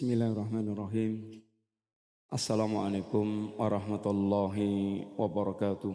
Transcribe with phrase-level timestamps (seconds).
[0.00, 1.44] Bismillahirrahmanirrahim.
[2.32, 5.92] Assalamualaikum warahmatullahi wabarakatuh.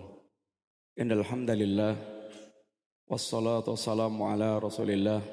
[1.01, 1.97] Innal hamdalillah
[3.10, 5.26] wassalatu wassalamu ala Rasulillah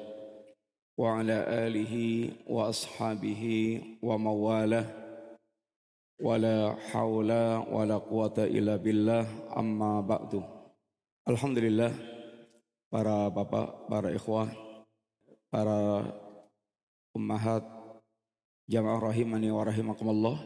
[0.97, 4.89] wa ala alihi wa ashabihi wa mawalah
[6.17, 10.41] wala haula wala quwata illa billah amma ba'du.
[11.29, 11.93] Alhamdulillah
[12.89, 14.49] para bapak, para ikhwah,
[15.53, 16.09] para
[17.13, 17.72] ummahat
[18.63, 20.39] Jamaah rahimani wa rahimakumullah.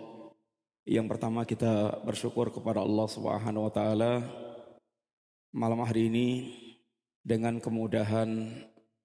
[0.90, 4.26] Yang pertama kita bersyukur kepada Allah Subhanahu wa taala
[5.54, 6.28] malam hari ini
[7.22, 8.50] dengan kemudahan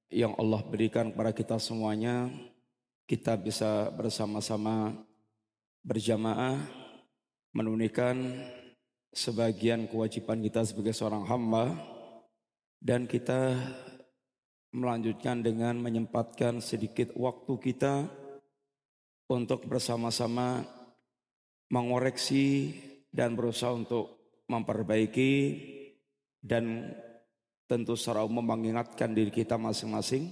[0.09, 2.33] yang Allah berikan kepada kita semuanya
[3.05, 4.97] kita bisa bersama-sama
[5.85, 6.65] berjamaah
[7.53, 8.17] menunaikan
[9.13, 11.77] sebagian kewajiban kita sebagai seorang hamba
[12.81, 13.61] dan kita
[14.73, 18.22] melanjutkan dengan menyempatkan sedikit waktu kita
[19.37, 20.65] untuk bersama-sama
[21.73, 22.77] mengoreksi
[23.09, 25.33] dan berusaha untuk memperbaiki
[26.43, 26.93] dan
[27.65, 30.29] tentu secara umum mengingatkan diri kita masing-masing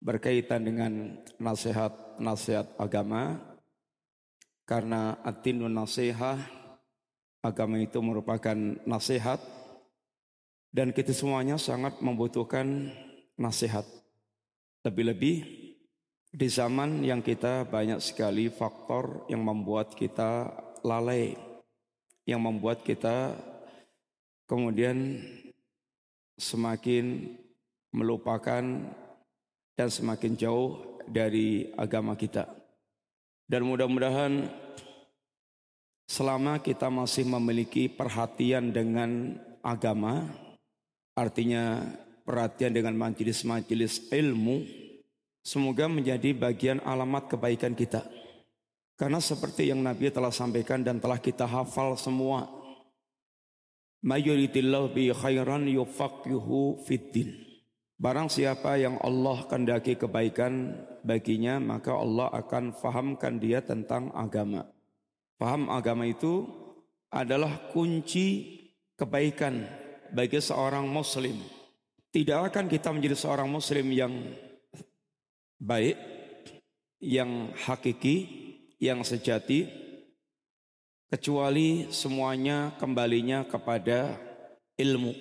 [0.00, 0.92] berkaitan dengan
[1.36, 3.38] nasihat-nasihat agama.
[4.68, 6.38] Karena atinun nasihah
[7.42, 8.54] agama itu merupakan
[8.86, 9.42] nasihat
[10.70, 12.94] dan kita semuanya sangat membutuhkan
[13.34, 13.82] nasihat.
[14.86, 15.69] Lebih-lebih
[16.30, 20.46] di zaman yang kita banyak sekali faktor yang membuat kita
[20.86, 21.34] lalai,
[22.22, 23.34] yang membuat kita
[24.46, 25.18] kemudian
[26.38, 27.34] semakin
[27.90, 28.62] melupakan
[29.74, 32.46] dan semakin jauh dari agama kita.
[33.50, 34.46] Dan mudah-mudahan
[36.06, 40.30] selama kita masih memiliki perhatian dengan agama,
[41.18, 41.82] artinya
[42.22, 44.79] perhatian dengan majelis-majelis ilmu,
[45.50, 48.06] Semoga menjadi bagian alamat kebaikan kita.
[48.94, 52.46] Karena seperti yang Nabi telah sampaikan dan telah kita hafal semua.
[54.06, 57.34] Mayuritillahu bi khairan yufaqihu fiddin.
[57.98, 60.70] Barang siapa yang Allah kendaki kebaikan
[61.02, 64.70] baginya, maka Allah akan fahamkan dia tentang agama.
[65.34, 66.46] Paham agama itu
[67.10, 68.54] adalah kunci
[68.94, 69.66] kebaikan
[70.14, 71.42] bagi seorang muslim.
[72.14, 74.14] Tidak akan kita menjadi seorang muslim yang
[75.60, 76.00] baik,
[77.04, 78.16] yang hakiki,
[78.80, 79.68] yang sejati,
[81.12, 84.16] kecuali semuanya kembalinya kepada
[84.80, 85.12] ilmu.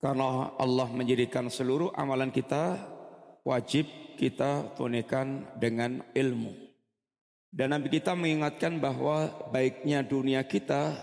[0.00, 2.76] Karena Allah menjadikan seluruh amalan kita
[3.44, 6.52] wajib kita tunaikan dengan ilmu.
[7.54, 10.98] Dan Nabi kita mengingatkan bahwa baiknya dunia kita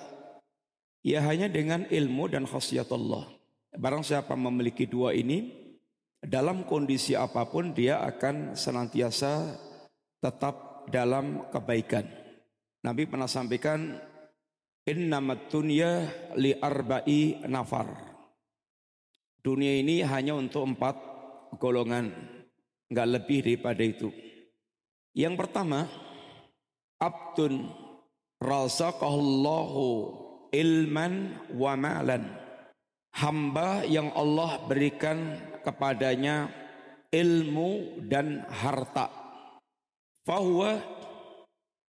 [1.00, 3.26] ya hanya dengan ilmu dan khasiat Allah.
[3.72, 5.61] Barang siapa memiliki dua ini,
[6.22, 9.58] dalam kondisi apa pun dia akan senantiasa
[10.22, 12.06] tetap dalam kebaikan.
[12.86, 13.98] Nabi pernah sampaikan
[14.86, 16.06] innamat dunya
[16.38, 17.90] li arba'i nafar.
[19.42, 20.96] Dunia ini hanya untuk empat
[21.58, 22.14] golongan,
[22.94, 24.14] enggak lebih daripada itu.
[25.18, 25.90] Yang pertama,
[27.02, 27.66] abdun
[28.38, 29.86] razaqallahu
[30.54, 31.14] ilman
[31.58, 32.24] wa ma'lan.
[33.12, 36.50] Hamba yang Allah berikan kepadanya
[37.12, 39.12] ilmu dan harta.
[40.26, 40.80] Fahuwa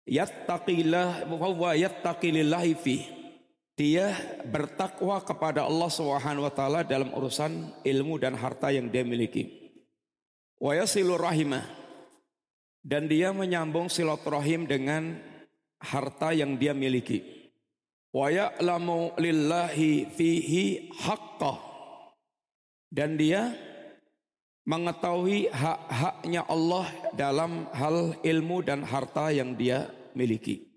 [0.10, 2.98] yattaqillah fahuwa yattaqilillahi fi.
[3.74, 4.14] Dia
[4.46, 9.74] bertakwa kepada Allah Subhanahu wa taala dalam urusan ilmu dan harta yang dia miliki.
[10.62, 11.66] Wa yasilur rahimah
[12.86, 15.18] dan dia menyambung silaturahim dengan
[15.82, 17.50] harta yang dia miliki.
[18.14, 21.73] Wa ya'lamu lillahi fihi haqqah
[22.94, 23.58] dan dia
[24.70, 26.86] mengetahui hak-haknya Allah
[27.18, 30.70] dalam hal ilmu dan harta yang dia miliki.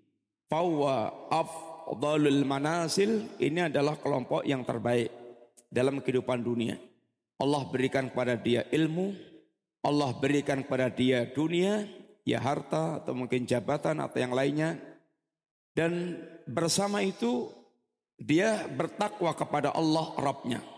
[0.49, 5.13] Fawa afdalul manasil ini adalah kelompok yang terbaik
[5.69, 6.75] dalam kehidupan dunia.
[7.37, 9.13] Allah berikan kepada dia ilmu,
[9.85, 11.85] Allah berikan kepada dia dunia,
[12.25, 14.73] ya harta atau mungkin jabatan atau yang lainnya.
[15.77, 16.17] Dan
[16.49, 17.53] bersama itu
[18.17, 20.76] dia bertakwa kepada Allah Rabbnya.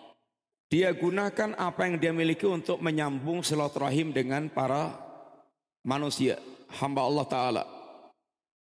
[0.70, 4.94] Dia gunakan apa yang dia miliki untuk menyambung silaturahim dengan para
[5.82, 6.38] manusia,
[6.78, 7.64] hamba Allah Ta'ala.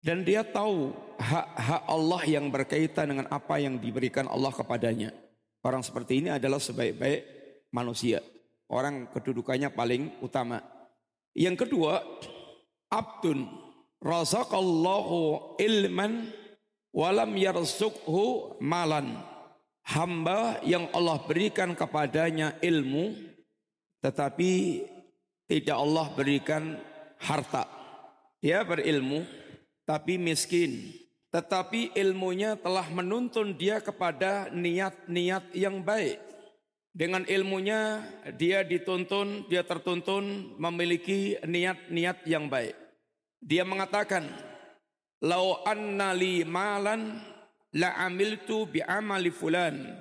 [0.04, 5.16] Dan dia tahu hak-hak Allah yang berkaitan dengan apa yang diberikan Allah kepadanya.
[5.64, 7.24] Orang seperti ini adalah sebaik-baik
[7.72, 8.20] manusia.
[8.68, 10.60] Orang kedudukannya paling utama.
[11.32, 12.04] Yang kedua,
[12.92, 13.48] abdun
[14.04, 16.28] razaqallahu ilman
[16.92, 19.24] walam yarsukhu malan
[19.84, 23.34] hamba yang Allah berikan kepadanya ilmu
[24.04, 24.84] tetapi
[25.48, 26.76] tidak Allah berikan
[27.16, 27.64] harta.
[28.44, 29.25] Dia berilmu
[29.88, 30.92] tapi miskin.
[31.32, 36.20] Tetapi ilmunya telah menuntun dia kepada niat-niat yang baik.
[36.94, 38.06] Dengan ilmunya
[38.38, 42.78] dia dituntun, dia tertuntun memiliki niat-niat yang baik.
[43.42, 44.31] Dia mengatakan,
[45.26, 46.14] "Lau anna
[46.46, 47.19] malan
[47.74, 49.98] la amiltu bi amali fulan."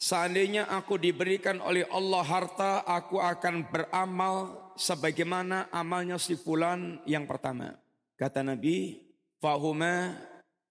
[0.00, 7.76] Seandainya aku diberikan oleh Allah harta, aku akan beramal sebagaimana amalnya si fulan yang pertama.
[8.16, 8.96] Kata Nabi,
[9.44, 10.16] "Fahuma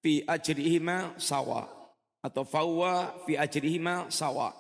[0.02, 1.70] fi ajrihima sawa."
[2.20, 4.52] Atau fawa fi ajrihima sawa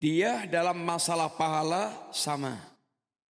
[0.00, 2.56] dia dalam masalah pahala sama.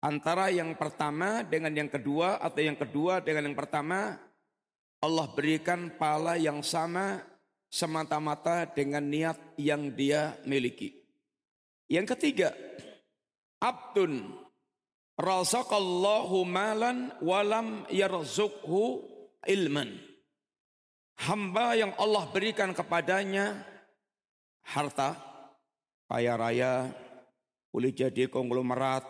[0.04, 4.14] Antara yang pertama dengan yang kedua atau yang kedua dengan yang pertama
[5.02, 7.18] Allah berikan pahala yang sama
[7.68, 10.92] semata-mata dengan niat yang dia miliki.
[11.88, 12.52] Yang ketiga,
[13.60, 14.32] abdun
[15.16, 19.04] razaqallahu malan walam yarzukhu
[19.44, 19.96] ilman.
[21.18, 23.64] Hamba yang Allah berikan kepadanya
[24.62, 25.18] harta,
[26.06, 26.92] kaya raya,
[27.74, 29.02] boleh jadi konglomerat,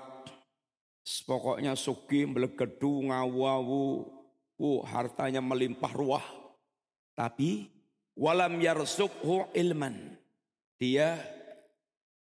[1.29, 4.09] pokoknya suki, melegedu, ngawawu,
[4.57, 6.27] uh, hartanya melimpah ruah.
[7.13, 7.78] Tapi
[8.19, 10.19] walam yarsukhu ilman.
[10.77, 11.17] Dia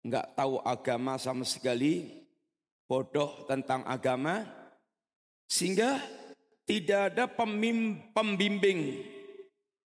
[0.04, 2.24] nggak tahu agama sama sekali,
[2.84, 4.44] bodoh tentang agama,
[5.48, 6.00] sehingga
[6.68, 9.04] tidak ada pembimbing,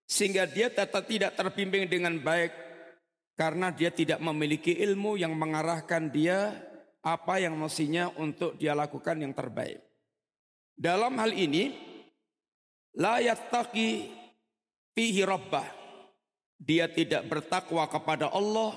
[0.03, 2.51] sehingga dia tetap tidak terbimbing dengan baik
[3.33, 6.53] karena dia tidak memiliki ilmu yang mengarahkan dia
[7.03, 9.83] apa yang mestinya untuk dia lakukan yang terbaik.
[10.71, 11.75] Dalam hal ini,
[12.95, 14.07] la yattaqi
[14.95, 15.23] fihi.
[16.63, 18.71] Dia tidak bertakwa kepada Allah,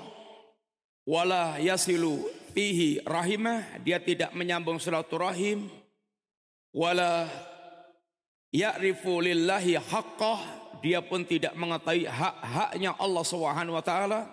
[1.07, 5.71] wala yasilu fihi rahimah, dia tidak menyambung silaturahim,
[6.75, 7.31] wala
[8.51, 10.39] ya'rifu lillahi haqqah,
[10.83, 14.27] dia pun tidak mengetahui hak-haknya Allah Subhanahu wa taala.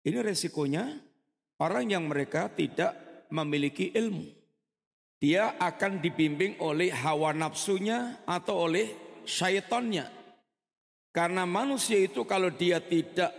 [0.00, 0.88] Ini resikonya
[1.60, 2.96] orang yang mereka tidak
[3.28, 4.24] memiliki ilmu.
[5.20, 8.92] Dia akan dibimbing oleh hawa nafsunya atau oleh
[9.24, 10.23] syaitannya.
[11.14, 13.30] Karena manusia itu kalau dia tidak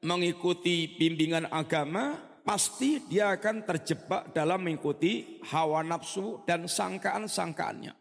[0.00, 7.92] mengikuti bimbingan agama, pasti dia akan terjebak dalam mengikuti hawa nafsu dan sangkaan-sangkaannya.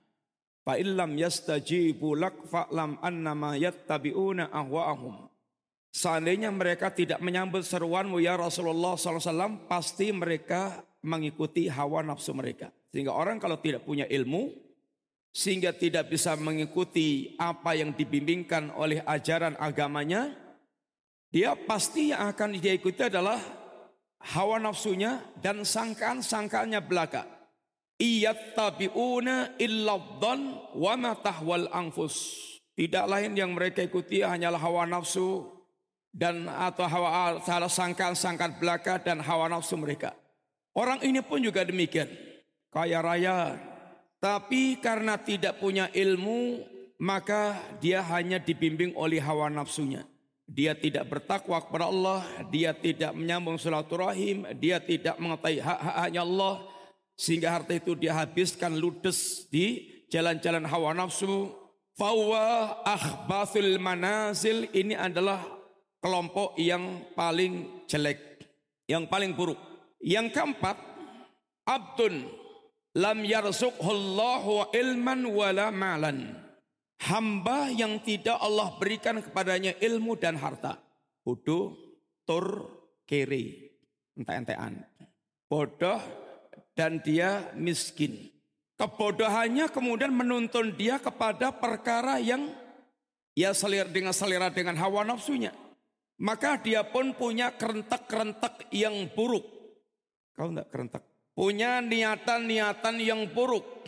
[0.63, 5.27] Fa illam yastajibu lak fa'lam annama yattabi'una ahwa'ahum.
[5.91, 12.71] Seandainya mereka tidak menyambut seruanmu ya Rasulullah SAW, pasti mereka mengikuti hawa nafsu mereka.
[12.95, 14.66] Sehingga orang kalau tidak punya ilmu,
[15.37, 20.33] sehingga tidak bisa mengikuti apa yang dibimbingkan oleh ajaran agamanya,
[21.29, 23.37] dia pasti yang akan dia ikuti adalah
[24.33, 27.29] hawa nafsunya dan sangkaan-sangkaannya belaka.
[28.01, 29.93] Iyattabi'una illa
[30.73, 32.33] wa ma tahwal anfus.
[32.73, 35.45] Tidak lain yang mereka ikuti hanyalah hawa nafsu,
[36.17, 40.17] dan atau hawa salah sangkaan-sangkaan belaka dan hawa nafsu mereka.
[40.73, 42.09] Orang ini pun juga demikian.
[42.73, 43.66] Kaya raya.
[44.27, 46.59] Tapi karena tidak punya ilmu,
[46.99, 50.03] maka dia hanya dibimbing oleh hawa nafsunya.
[50.43, 56.59] Dia tidak bertakwa kepada Allah, dia tidak menyambung silaturahim, dia tidak mengetahui hak-haknya Allah,
[57.15, 61.47] sehingga harta itu dia habiskan ludes di jalan-jalan hawa nafsu.
[61.95, 65.39] Fawa akhbathul manazil ini adalah
[66.03, 68.43] kelompok yang paling jelek,
[68.91, 69.55] yang paling buruk.
[70.03, 70.75] Yang keempat,
[71.63, 72.27] abdun
[72.97, 76.33] lam yarzuqhullahu ilman wala malan.
[76.97, 80.81] Hamba yang tidak Allah berikan kepadanya ilmu dan harta.
[81.21, 81.77] Bodoh,
[82.25, 82.65] tur,
[83.05, 83.69] kiri,
[84.17, 84.81] ente-entean.
[85.45, 86.01] Bodoh
[86.73, 88.33] dan dia miskin.
[88.77, 92.49] Kebodohannya kemudian menuntun dia kepada perkara yang
[93.37, 95.53] ya selera dengan selera dengan hawa nafsunya.
[96.17, 99.45] Maka dia pun punya kerentak-kerentak yang buruk.
[100.33, 101.05] Kau enggak kerentak?
[101.37, 103.85] Punya niatan-niatan yang buruk.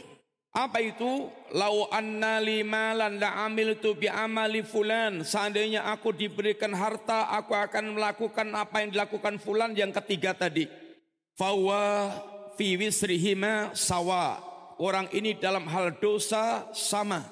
[0.54, 1.34] Apa itu?
[1.50, 5.26] Lau anna limalan la amil tu bi amali fulan.
[5.26, 10.70] Seandainya aku diberikan harta, aku akan melakukan apa yang dilakukan fulan yang ketiga tadi.
[11.34, 12.14] Fawa
[12.54, 14.46] fi wisrihima sawa.
[14.78, 17.26] Orang ini dalam hal dosa sama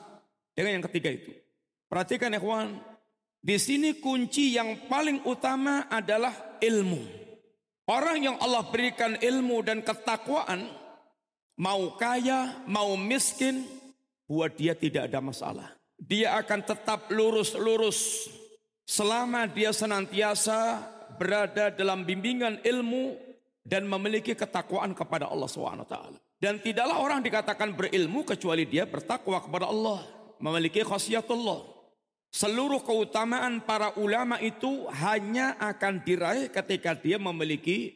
[0.58, 1.30] dengan yang ketiga itu.
[1.86, 2.82] Perhatikan ya kawan,
[3.38, 7.27] di sini kunci yang paling utama adalah ilmu.
[7.88, 10.68] Orang yang Allah berikan ilmu dan ketakwaan,
[11.56, 13.64] mau kaya, mau miskin,
[14.28, 15.72] buat dia tidak ada masalah.
[15.96, 18.28] Dia akan tetap lurus-lurus
[18.84, 20.84] selama dia senantiasa
[21.16, 23.16] berada dalam bimbingan ilmu
[23.64, 25.96] dan memiliki ketakwaan kepada Allah SWT.
[26.44, 30.04] Dan tidaklah orang dikatakan berilmu kecuali dia bertakwa kepada Allah,
[30.44, 31.77] memiliki khasiatullah.
[32.28, 37.96] Seluruh keutamaan para ulama itu hanya akan diraih ketika dia memiliki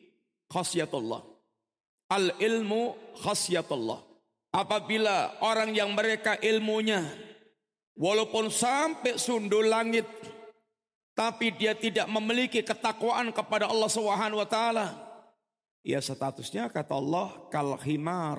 [0.49, 1.21] khasiatullah.
[2.11, 3.99] Al ilmu khasiatullah.
[4.51, 7.07] Apabila orang yang mereka ilmunya
[7.95, 10.03] walaupun sampai sundul langit
[11.15, 15.11] tapi dia tidak memiliki ketakwaan kepada Allah Subhanahu wa taala
[15.81, 18.37] Ya statusnya kata Allah kal himar.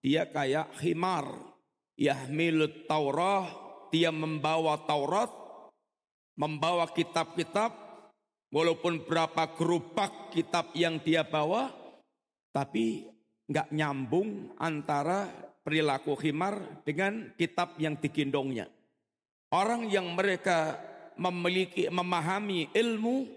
[0.00, 1.28] Dia kayak himar.
[2.00, 3.67] Yahmilut Taurah.
[3.90, 5.30] Dia membawa Taurat.
[6.38, 7.74] Membawa kitab-kitab.
[8.48, 11.72] Walaupun berapa gerobak kitab yang dia bawa.
[12.52, 13.08] Tapi
[13.48, 15.28] nggak nyambung antara
[15.64, 18.68] perilaku himar dengan kitab yang digendongnya.
[19.52, 20.76] Orang yang mereka
[21.16, 23.28] memiliki memahami ilmu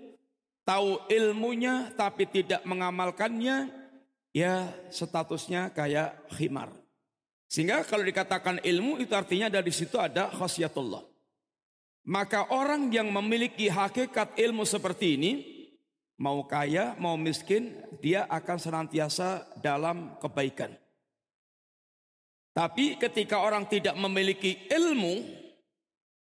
[0.68, 3.72] tahu ilmunya tapi tidak mengamalkannya,
[4.36, 6.81] ya statusnya kayak khimar.
[7.52, 11.04] Sehingga kalau dikatakan ilmu itu artinya dari situ ada khasiatullah.
[12.08, 15.32] Maka orang yang memiliki hakikat ilmu seperti ini,
[16.16, 20.72] mau kaya, mau miskin, dia akan senantiasa dalam kebaikan.
[22.56, 25.20] Tapi ketika orang tidak memiliki ilmu,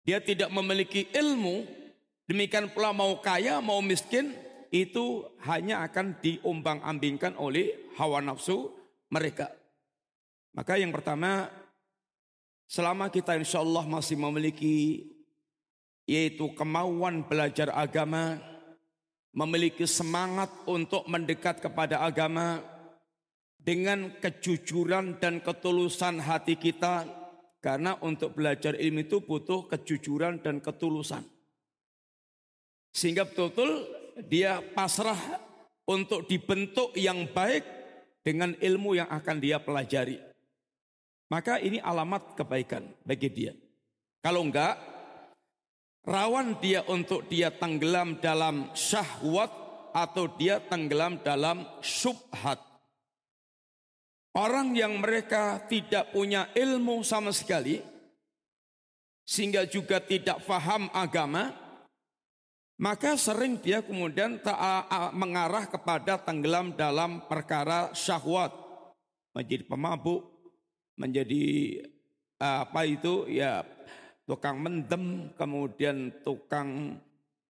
[0.05, 1.65] dia tidak memiliki ilmu,
[2.27, 4.35] Demikian pula mau kaya, mau miskin,
[4.67, 8.67] itu hanya akan diombang-ambingkan oleh hawa nafsu
[9.07, 9.47] mereka.
[10.57, 11.53] Maka yang pertama,
[12.65, 15.05] selama kita insya Allah masih memiliki
[16.09, 18.41] yaitu kemauan belajar agama,
[19.37, 22.57] memiliki semangat untuk mendekat kepada agama
[23.61, 27.05] dengan kejujuran dan ketulusan hati kita,
[27.61, 31.21] karena untuk belajar ilmu itu butuh kejujuran dan ketulusan.
[32.97, 33.85] Sehingga betul-betul
[34.25, 35.19] dia pasrah
[35.85, 37.61] untuk dibentuk yang baik
[38.25, 40.36] dengan ilmu yang akan dia pelajari.
[41.27, 43.53] Maka ini alamat kebaikan bagi dia.
[44.23, 44.79] Kalau enggak,
[46.07, 49.51] rawan dia untuk dia tenggelam dalam syahwat
[49.91, 52.63] atau dia tenggelam dalam subhat.
[54.37, 57.81] Orang yang mereka tidak punya ilmu sama sekali,
[59.25, 61.51] sehingga juga tidak faham agama,
[62.77, 64.37] maka sering dia kemudian
[65.17, 68.53] mengarah kepada tenggelam dalam perkara syahwat.
[69.33, 70.36] Menjadi pemabuk,
[70.97, 71.45] menjadi
[72.41, 73.63] apa itu ya
[74.27, 76.99] tukang mendem, kemudian tukang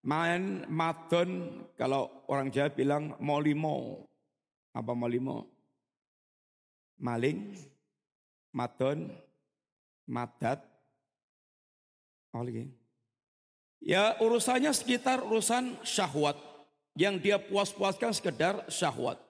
[0.06, 4.06] main, madon, kalau orang Jawa bilang molimo.
[4.78, 5.50] Apa molimo?
[7.02, 7.58] Maling,
[8.54, 9.10] madon,
[10.06, 10.62] madat,
[12.34, 12.70] oh lagi.
[13.82, 16.38] Ya urusannya sekitar urusan syahwat.
[16.98, 19.22] Yang dia puas-puaskan sekedar syahwat.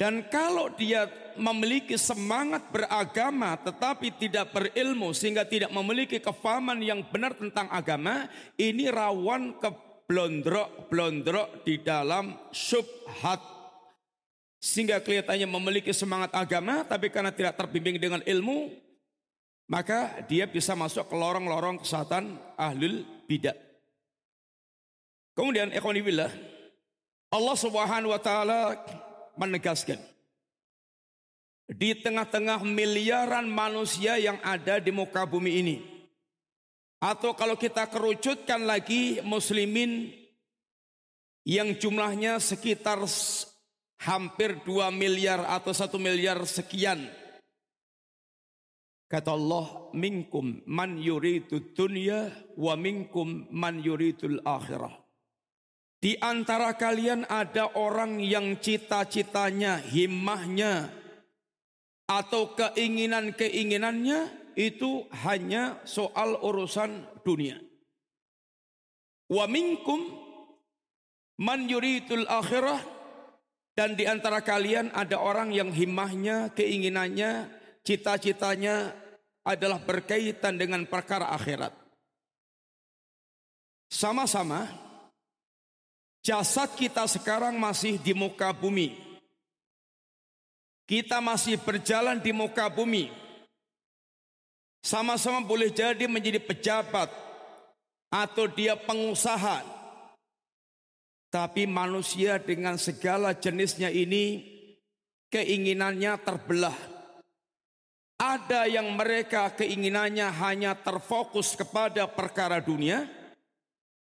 [0.00, 1.06] Dan kalau dia
[1.38, 8.26] memiliki semangat beragama tetapi tidak berilmu sehingga tidak memiliki kefahaman yang benar tentang agama,
[8.58, 9.70] ini rawan ke
[10.10, 13.40] blondrok-blondrok di dalam subhat.
[14.62, 18.70] Sehingga kelihatannya memiliki semangat agama tapi karena tidak terbimbing dengan ilmu,
[19.66, 23.56] maka dia bisa masuk ke lorong-lorong kesehatan ahlul bidah.
[25.32, 26.28] Kemudian ikhwanibillah,
[27.32, 28.76] Allah Subhanahu wa taala
[29.38, 29.98] menegaskan
[31.72, 35.76] di tengah-tengah miliaran manusia yang ada di muka bumi ini.
[37.02, 40.14] Atau kalau kita kerucutkan lagi muslimin
[41.42, 43.02] yang jumlahnya sekitar
[44.06, 47.10] hampir 2 miliar atau 1 miliar sekian
[49.12, 55.01] Kata Allah, minkum man yuridu dunya wa minkum man yuridul akhirah.
[56.02, 60.90] Di antara kalian ada orang yang cita-citanya, himmahnya,
[62.10, 67.62] atau keinginan-keinginannya itu hanya soal urusan dunia.
[69.30, 70.10] Wa minkum
[71.38, 72.82] man yuridul akhirah
[73.78, 77.46] dan di antara kalian ada orang yang himmahnya, keinginannya,
[77.86, 78.90] cita-citanya
[79.46, 81.72] adalah berkaitan dengan perkara akhirat.
[83.86, 84.66] Sama-sama
[86.22, 88.94] jasad kita sekarang masih di muka bumi.
[90.86, 93.10] Kita masih berjalan di muka bumi.
[94.82, 97.10] Sama-sama boleh jadi menjadi pejabat
[98.10, 99.62] atau dia pengusaha.
[101.32, 104.42] Tapi manusia dengan segala jenisnya ini
[105.32, 106.92] keinginannya terbelah
[108.22, 113.10] ada yang mereka keinginannya hanya terfokus kepada perkara dunia.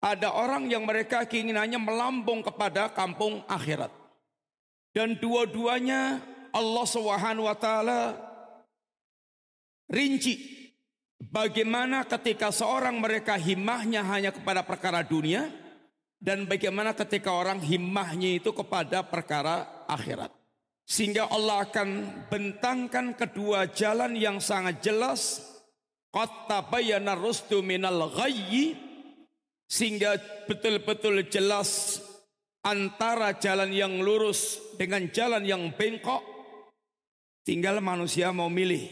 [0.04, 3.90] Ada orang yang mereka keinginannya melambung kepada kampung akhirat.
[4.92, 6.20] Dan dua-duanya
[6.56, 8.00] Allah Subhanahu wa taala
[9.92, 10.40] rinci
[11.20, 15.52] bagaimana ketika seorang mereka himmahnya hanya kepada perkara dunia
[16.16, 20.32] dan bagaimana ketika orang himmahnya itu kepada perkara akhirat.
[20.86, 21.88] Sehingga Allah akan
[22.30, 25.42] bentangkan kedua jalan yang sangat jelas.
[26.14, 28.85] Qad bayana rusdu minal ghayyi
[29.66, 32.00] sehingga betul-betul jelas
[32.66, 36.22] antara jalan yang lurus dengan jalan yang bengkok.
[37.46, 38.90] Tinggal manusia mau milih.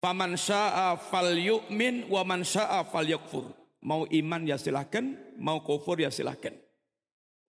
[0.00, 3.52] Faman sya'a fal yu'min wa man sya'a fal yakfur.
[3.84, 6.56] Mau iman ya silahkan, mau kufur ya silahkan.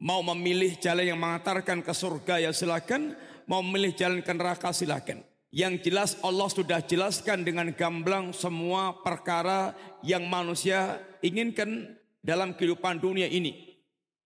[0.03, 3.15] Mau memilih jalan yang mengantarkan ke surga ya silahkan,
[3.47, 5.23] mau memilih jalan ke neraka silahkan.
[5.51, 13.25] Yang jelas Allah sudah jelaskan dengan gamblang semua perkara yang manusia inginkan dalam kehidupan dunia
[13.27, 13.81] ini.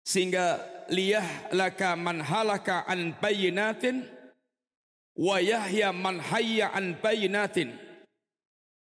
[0.04, 0.60] Sehingga
[0.92, 4.04] liyah laka man halaka an bayinatin
[5.16, 7.72] wa yahya man hayya an bayinatin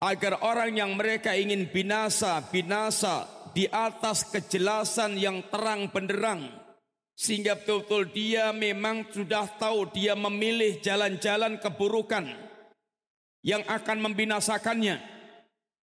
[0.04, 3.24] agar orang yang mereka ingin binasa binasa
[3.56, 6.44] di atas kejelasan yang terang benderang.
[7.16, 12.28] Sehingga betul-betul dia memang sudah tahu dia memilih jalan-jalan keburukan
[13.40, 15.15] yang akan membinasakannya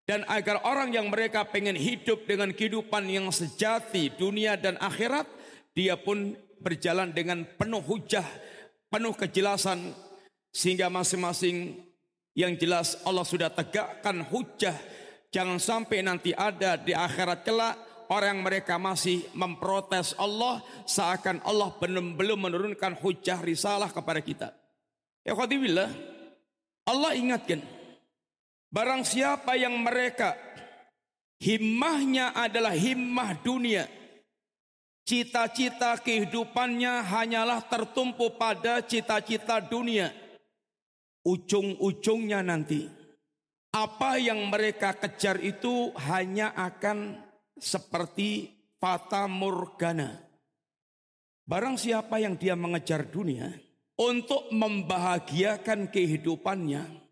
[0.03, 5.25] dan agar orang yang mereka pengen hidup dengan kehidupan yang sejati dunia dan akhirat
[5.71, 8.25] dia pun berjalan dengan penuh hujah
[8.93, 9.89] penuh kejelasan
[10.53, 11.81] sehingga masing-masing
[12.37, 14.77] yang jelas Allah sudah tegakkan hujah.
[15.33, 17.73] Jangan sampai nanti ada di akhirat kelak
[18.13, 24.53] orang mereka masih memprotes Allah seakan Allah belum menurunkan hujah risalah kepada kita.
[25.25, 25.33] Ya
[26.83, 27.65] Allah ingatkan
[28.73, 30.33] Barang siapa yang mereka
[31.37, 33.85] himmahnya adalah himmah dunia.
[35.05, 40.09] Cita-cita kehidupannya hanyalah tertumpu pada cita-cita dunia.
[41.21, 42.89] Ujung-ujungnya nanti
[43.69, 47.21] apa yang mereka kejar itu hanya akan
[47.53, 50.17] seperti fata morgana.
[51.45, 53.53] Barang siapa yang dia mengejar dunia
[53.99, 57.02] untuk membahagiakan kehidupannya,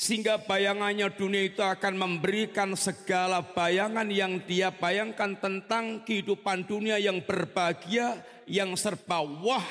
[0.00, 7.20] sehingga bayangannya dunia itu akan memberikan segala bayangan yang dia bayangkan tentang kehidupan dunia yang
[7.20, 9.68] berbahagia, yang serba wah.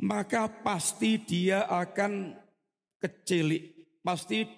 [0.00, 2.40] Maka pasti dia akan
[2.96, 3.68] kecilik.
[4.00, 4.48] Pasti,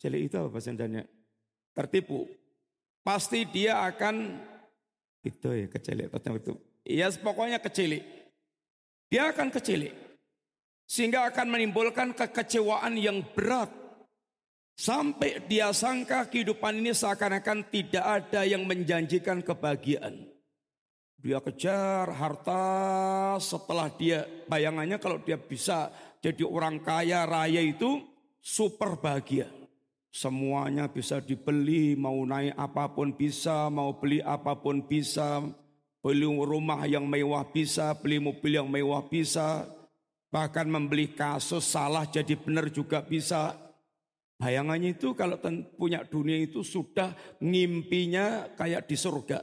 [0.00, 0.72] cilik itu apa bahasa
[1.76, 2.24] Tertipu.
[3.04, 4.40] Pasti dia akan,
[5.20, 6.08] itu ya kecilik.
[6.08, 6.56] Itu.
[6.88, 8.00] Ya pokoknya kecilik.
[9.12, 9.92] Dia akan kecilik.
[10.88, 13.77] Sehingga akan menimbulkan kekecewaan yang berat
[14.78, 20.30] Sampai dia sangka kehidupan ini seakan-akan tidak ada yang menjanjikan kebahagiaan.
[21.18, 22.62] Dia kejar harta
[23.42, 25.90] setelah dia bayangannya kalau dia bisa
[26.22, 28.06] jadi orang kaya raya itu
[28.38, 29.50] super bahagia.
[30.14, 35.42] Semuanya bisa dibeli, mau naik apa pun bisa, mau beli apa pun bisa,
[35.98, 39.66] beli rumah yang mewah bisa, beli mobil yang mewah bisa,
[40.30, 43.67] bahkan membeli kasus salah jadi benar juga bisa.
[44.38, 45.34] Bayangannya itu kalau
[45.74, 47.10] punya dunia itu sudah
[47.42, 49.42] ngimpinya kayak di surga.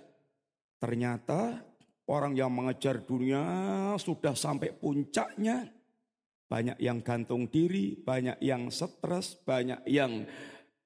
[0.80, 1.60] Ternyata
[2.08, 3.44] orang yang mengejar dunia
[4.00, 5.68] sudah sampai puncaknya.
[6.48, 10.24] Banyak yang gantung diri, banyak yang stres, banyak yang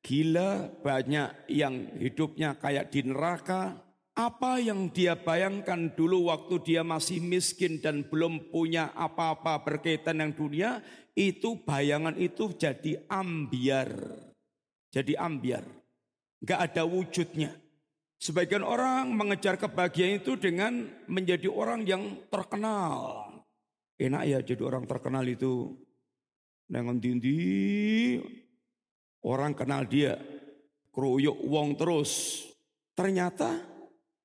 [0.01, 3.77] gila, banyak yang hidupnya kayak di neraka.
[4.19, 10.35] Apa yang dia bayangkan dulu waktu dia masih miskin dan belum punya apa-apa berkaitan dengan
[10.35, 10.71] dunia,
[11.15, 13.87] itu bayangan itu jadi ambiar.
[14.91, 15.63] Jadi ambiar.
[16.43, 17.55] Gak ada wujudnya.
[18.19, 23.23] Sebagian orang mengejar kebahagiaan itu dengan menjadi orang yang terkenal.
[23.95, 25.79] Enak ya jadi orang terkenal itu.
[26.67, 28.19] Dengan dindi
[29.23, 30.19] orang kenal dia.
[30.91, 32.43] Keruyuk uang terus.
[32.99, 33.68] Ternyata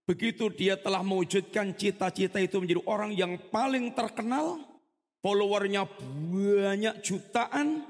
[0.05, 4.61] begitu dia telah mewujudkan cita-cita itu menjadi orang yang paling terkenal
[5.25, 5.89] followernya
[6.29, 7.81] banyak jutaan,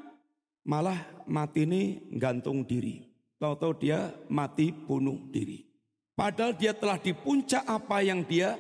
[0.63, 1.83] malah mati ini
[2.15, 3.03] gantung diri.
[3.43, 5.67] Tahu-tahu dia mati bunuh diri.
[6.15, 8.55] Padahal dia telah di puncak apa yang dia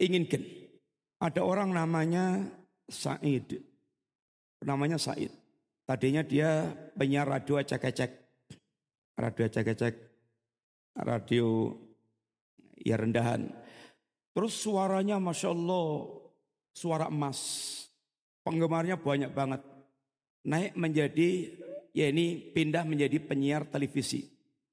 [0.00, 0.40] inginkan.
[1.20, 2.40] Ada orang namanya
[2.88, 3.60] Said.
[4.64, 5.30] Namanya Said.
[5.84, 8.08] Tadinya dia penyiar radio acak-acak.
[9.20, 9.94] Radio acak-acak.
[10.96, 11.76] Radio
[12.78, 13.50] ya rendahan.
[14.34, 16.10] Terus suaranya Masya Allah.
[16.74, 17.38] Suara emas.
[18.42, 19.62] Penggemarnya banyak banget.
[20.44, 21.54] Naik menjadi,
[21.94, 24.28] ya ini pindah menjadi penyiar televisi.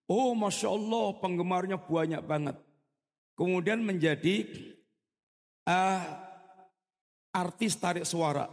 [0.09, 2.57] Oh Masya Allah penggemarnya banyak banget.
[3.37, 4.43] Kemudian menjadi
[5.69, 6.01] uh,
[7.31, 8.49] artis tarik suara.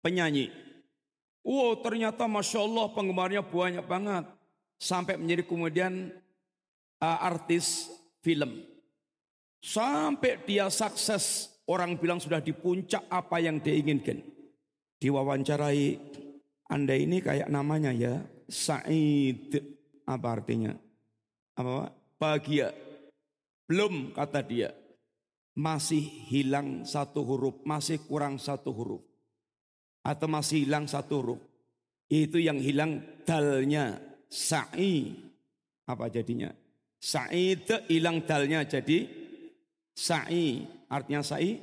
[0.00, 0.48] penyanyi.
[1.44, 4.24] Wow ternyata Masya Allah penggemarnya banyak banget.
[4.80, 6.08] Sampai menjadi kemudian
[7.04, 7.92] uh, artis
[8.24, 8.64] film.
[9.60, 14.24] Sampai dia sukses orang bilang sudah di puncak apa yang dia inginkan.
[15.00, 15.96] Diwawancarai,
[16.68, 19.52] Anda ini kayak namanya ya, Said.
[20.04, 20.74] Apa artinya?
[21.56, 21.92] Apa?
[22.20, 22.72] Bahagia.
[23.68, 24.74] Belum kata dia.
[25.54, 29.02] Masih hilang satu huruf, masih kurang satu huruf.
[30.00, 31.40] Atau masih hilang satu huruf.
[32.10, 34.00] Itu yang hilang dalnya.
[34.30, 35.10] Sa'i.
[35.90, 36.54] Apa jadinya?
[37.00, 39.08] Sa'id hilang dalnya jadi
[39.96, 40.68] sa'i.
[40.92, 41.56] Artinya sa'i.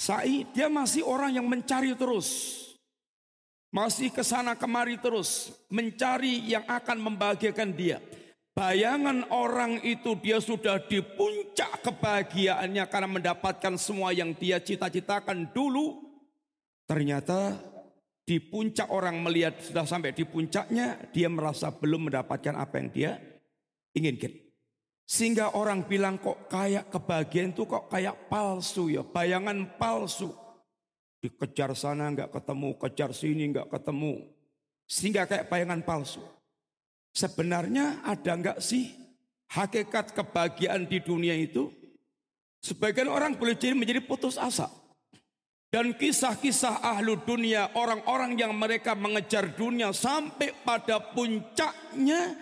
[0.00, 2.56] Sa'i dia masih orang yang mencari terus.
[3.70, 5.52] Masih ke sana kemari terus.
[5.68, 8.00] Mencari yang akan membahagiakan dia.
[8.50, 16.02] Bayangan orang itu dia sudah di puncak kebahagiaannya karena mendapatkan semua yang dia cita-citakan dulu.
[16.88, 17.54] Ternyata
[18.26, 23.12] di puncak orang melihat sudah sampai di puncaknya, dia merasa belum mendapatkan apa yang dia
[23.96, 24.32] inginkan.
[25.10, 30.30] Sehingga orang bilang kok kayak kebahagiaan itu kok kayak palsu ya, bayangan palsu.
[31.18, 34.30] Dikejar sana nggak ketemu, kejar sini nggak ketemu.
[34.86, 36.22] Sehingga kayak bayangan palsu.
[37.10, 38.94] Sebenarnya ada nggak sih
[39.50, 41.74] hakikat kebahagiaan di dunia itu?
[42.62, 44.70] Sebagian orang boleh jadi menjadi putus asa.
[45.70, 52.34] Dan kisah-kisah ahlu dunia, orang-orang yang mereka mengejar dunia sampai pada puncaknya,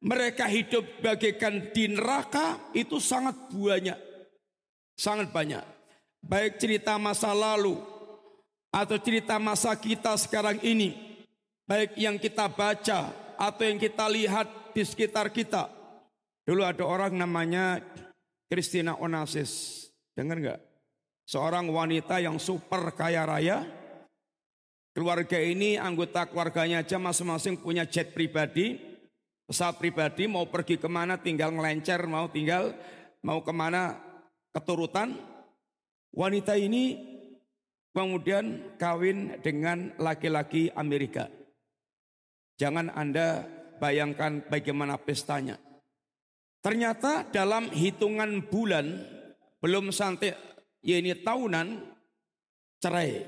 [0.00, 4.00] mereka hidup bagaikan di neraka itu sangat banyak.
[4.96, 5.60] Sangat banyak.
[6.24, 7.76] Baik cerita masa lalu
[8.72, 11.20] atau cerita masa kita sekarang ini.
[11.68, 15.68] Baik yang kita baca atau yang kita lihat di sekitar kita.
[16.48, 17.78] Dulu ada orang namanya
[18.48, 19.86] Christina Onassis.
[20.16, 20.60] Dengar nggak?
[21.28, 23.62] Seorang wanita yang super kaya raya.
[24.90, 28.89] Keluarga ini, anggota keluarganya aja masing-masing punya jet pribadi
[29.50, 32.70] pesawat pribadi mau pergi ke mana tinggal ngelencer, mau tinggal
[33.26, 33.98] mau ke mana
[34.54, 35.18] keturutan.
[36.14, 36.94] Wanita ini
[37.90, 41.26] kemudian kawin dengan laki-laki Amerika.
[42.62, 43.42] Jangan Anda
[43.82, 45.58] bayangkan bagaimana pestanya.
[46.62, 49.02] Ternyata dalam hitungan bulan
[49.58, 50.30] belum sampai
[50.78, 51.66] ya ini tahunan
[52.78, 53.26] cerai.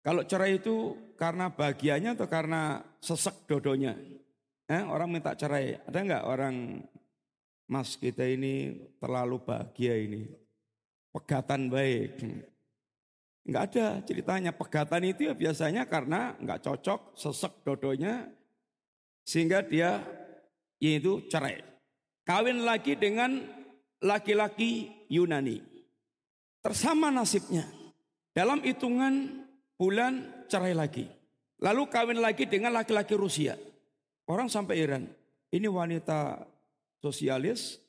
[0.00, 4.19] Kalau cerai itu karena bahagianya atau karena sesek dodonya?
[4.70, 5.82] Eh, orang minta cerai.
[5.82, 6.78] Ada nggak orang
[7.66, 10.30] mas kita ini terlalu bahagia ini.
[11.10, 12.22] Pegatan baik.
[13.50, 14.54] Nggak ada ceritanya.
[14.54, 18.30] Pegatan itu ya biasanya karena nggak cocok, sesek dodonya.
[19.26, 20.06] Sehingga dia
[20.78, 21.66] yaitu cerai.
[22.22, 23.42] Kawin lagi dengan
[23.98, 25.66] laki-laki Yunani.
[26.62, 27.66] Tersama nasibnya.
[28.30, 29.42] Dalam hitungan
[29.74, 31.10] bulan cerai lagi.
[31.58, 33.58] Lalu kawin lagi dengan laki-laki Rusia.
[34.30, 35.10] Orang sampai heran,
[35.50, 36.46] ini wanita
[37.02, 37.82] sosialis,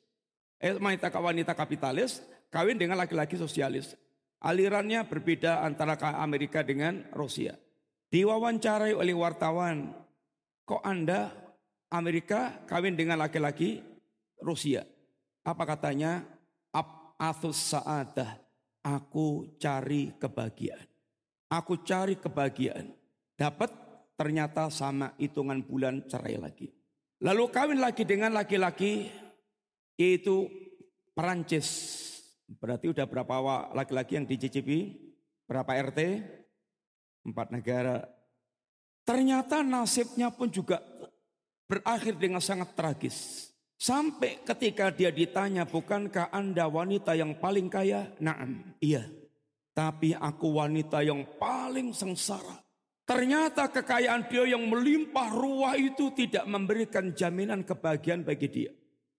[0.58, 3.93] eh wanita wanita kapitalis, kawin dengan laki-laki sosialis.
[4.41, 7.54] Alirannya berbeda antara Amerika dengan Rusia.
[8.10, 9.93] Diwawancarai oleh wartawan,
[10.65, 11.30] kok Anda
[11.93, 13.86] Amerika kawin dengan laki-laki
[14.41, 14.82] Rusia?
[15.45, 16.25] Apa katanya?
[17.21, 18.41] Athus sa'adah.
[18.82, 20.89] Aku cari kebahagiaan.
[21.54, 22.89] Aku cari kebahagiaan.
[23.38, 23.69] Dapat
[24.21, 26.69] ternyata sama hitungan bulan cerai lagi.
[27.25, 29.10] Lalu kawin lagi dengan laki-laki
[29.97, 30.45] yaitu
[31.17, 31.97] Perancis.
[32.45, 34.93] Berarti udah berapa laki-laki yang dicicipi?
[35.49, 36.21] Berapa RT?
[37.25, 38.05] Empat negara.
[39.01, 40.86] Ternyata nasibnya pun juga
[41.65, 43.49] berakhir dengan sangat tragis.
[43.81, 48.13] Sampai ketika dia ditanya, bukankah anda wanita yang paling kaya?
[48.21, 49.01] Naam, iya.
[49.73, 52.61] Tapi aku wanita yang paling sengsara.
[53.12, 58.71] Ternyata kekayaan dia yang melimpah ruah itu tidak memberikan jaminan kebahagiaan bagi dia.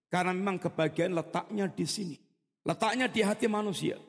[0.09, 2.17] Karena memang kebahagiaan letaknya di sini.
[2.65, 4.01] Letaknya di hati manusia.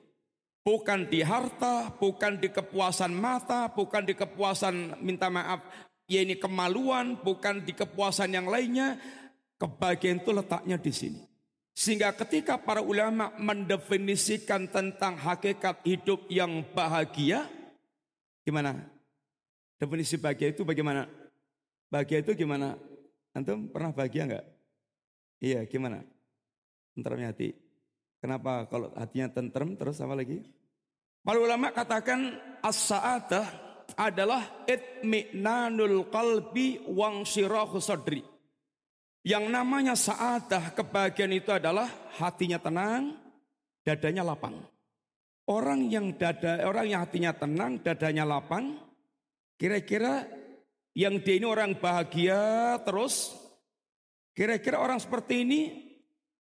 [0.64, 5.60] Bukan di harta, bukan di kepuasan mata, bukan di kepuasan minta maaf,
[6.08, 8.96] ya ini kemaluan, bukan di kepuasan yang lainnya.
[9.60, 11.22] Kebahagiaan itu letaknya di sini.
[11.76, 17.52] Sehingga ketika para ulama mendefinisikan tentang hakikat hidup yang bahagia,
[18.48, 18.93] gimana?
[19.84, 21.12] Definisi bahagia itu bagaimana?
[21.92, 22.80] Bahagia itu gimana?
[23.36, 24.46] Antum pernah bahagia enggak?
[25.44, 26.08] Iya, gimana?
[26.96, 27.52] Tenteramnya hati.
[28.24, 30.40] Kenapa kalau hatinya tentrem terus apa lagi?
[31.20, 32.32] Para ulama katakan
[32.64, 33.44] as-sa'adah
[34.00, 38.24] adalah itmi'nanul qalbi wang syirahu sadri.
[39.28, 41.92] Yang namanya sa'adah kebahagiaan itu adalah
[42.24, 43.20] hatinya tenang,
[43.84, 44.64] dadanya lapang.
[45.44, 48.93] Orang yang dada, orang yang hatinya tenang, dadanya lapang,
[49.58, 50.28] kira-kira
[50.94, 53.34] yang dia ini orang bahagia terus,
[54.38, 55.62] kira-kira orang seperti ini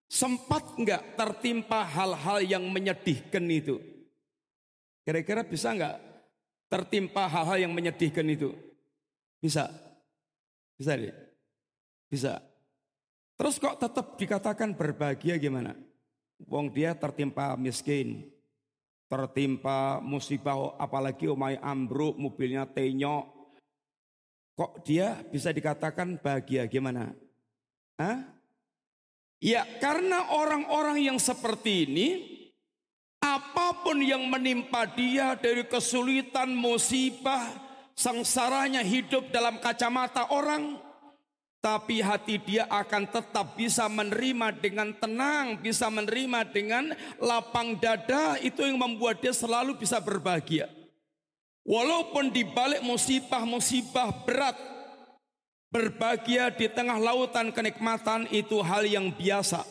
[0.09, 3.81] sempat nggak tertimpa hal-hal yang menyedihkan itu?
[5.03, 5.97] Kira-kira bisa nggak
[6.69, 8.53] tertimpa hal-hal yang menyedihkan itu?
[9.37, 9.69] Bisa,
[10.77, 11.13] bisa deh,
[12.09, 12.41] bisa.
[13.37, 15.77] Terus kok tetap dikatakan berbahagia gimana?
[16.49, 18.32] Wong dia tertimpa miskin,
[19.13, 23.29] tertimpa musibah apalagi umai ambruk, mobilnya tenyok.
[24.57, 27.13] Kok dia bisa dikatakan bahagia gimana?
[28.01, 28.25] Hah?
[29.37, 32.07] Ya karena orang-orang yang seperti ini
[33.21, 37.53] apa pun yang menimpa dia dari kesulitan, musibah,
[37.93, 40.81] sengsaranya hidup dalam kacamata orang
[41.63, 46.91] tapi hati dia akan tetap bisa menerima dengan tenang, bisa menerima dengan
[47.23, 50.67] lapang dada, itu yang membuat dia selalu bisa berbahagia.
[51.63, 54.59] Walaupun di balik musibah-musibah berat,
[55.71, 59.63] berbahagia di tengah lautan kenikmatan itu hal yang biasa.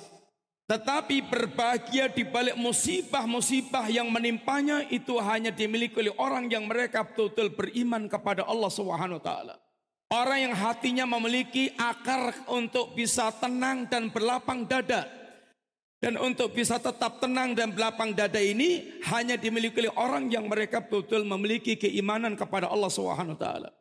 [0.73, 7.53] Tetapi berbahagia di balik musibah-musibah yang menimpanya itu hanya dimiliki oleh orang yang mereka betul-betul
[7.53, 9.55] beriman kepada Allah Subhanahu wa taala.
[10.12, 15.09] Orang yang hatinya memiliki akar untuk bisa tenang dan berlapang dada.
[16.05, 20.85] Dan untuk bisa tetap tenang dan berlapang dada ini hanya dimiliki oleh orang yang mereka
[20.85, 23.72] betul memiliki keimanan kepada Allah Subhanahu taala.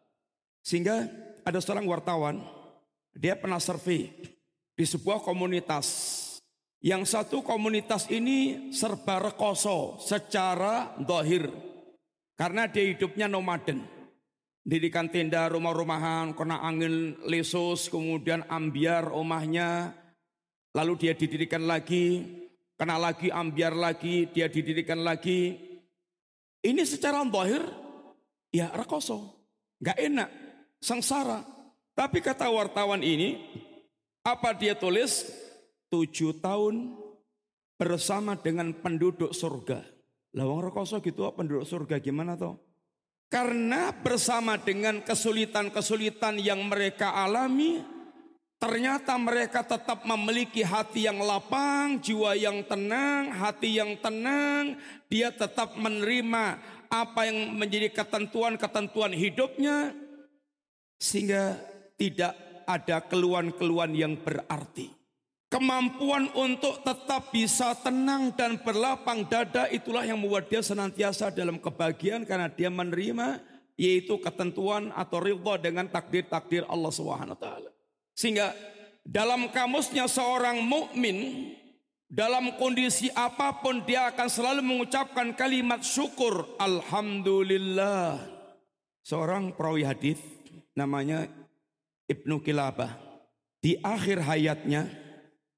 [0.64, 1.10] Sehingga
[1.44, 2.40] ada seorang wartawan,
[3.12, 4.08] dia pernah survei
[4.72, 6.16] di sebuah komunitas.
[6.80, 11.52] Yang satu komunitas ini serba rekoso secara dohir.
[12.40, 14.01] Karena dia hidupnya nomaden.
[14.62, 19.90] Didikan tenda rumah-rumahan, kena angin lesus, kemudian ambiar rumahnya,
[20.78, 22.22] lalu dia didirikan lagi,
[22.78, 25.58] kena lagi ambiar lagi, dia didirikan lagi.
[26.62, 27.66] Ini secara zahir
[28.54, 29.34] ya rekoso,
[29.82, 30.30] nggak enak,
[30.78, 31.42] sengsara.
[31.98, 33.42] Tapi kata wartawan ini,
[34.22, 35.26] apa dia tulis?
[35.90, 36.96] Tujuh tahun
[37.82, 39.82] bersama dengan penduduk surga.
[40.38, 42.71] Lawang rekoso gitu, penduduk surga gimana toh?
[43.32, 47.80] Karena bersama dengan kesulitan-kesulitan yang mereka alami,
[48.60, 54.76] ternyata mereka tetap memiliki hati yang lapang, jiwa yang tenang, hati yang tenang.
[55.08, 56.60] Dia tetap menerima
[56.92, 59.96] apa yang menjadi ketentuan-ketentuan hidupnya,
[61.00, 61.56] sehingga
[61.96, 62.36] tidak
[62.68, 65.01] ada keluhan-keluhan yang berarti.
[65.52, 72.24] Kemampuan untuk tetap bisa tenang dan berlapang dada itulah yang membuat dia senantiasa dalam kebahagiaan
[72.24, 73.44] karena dia menerima
[73.76, 77.68] yaitu ketentuan atau ridha dengan takdir-takdir Allah Subhanahu taala.
[78.16, 78.56] Sehingga
[79.04, 81.52] dalam kamusnya seorang mukmin
[82.08, 88.24] dalam kondisi apa pun dia akan selalu mengucapkan kalimat syukur alhamdulillah.
[89.04, 90.24] Seorang perawi hadis
[90.80, 91.28] namanya
[92.08, 92.96] Ibnu Kilabah
[93.60, 95.01] di akhir hayatnya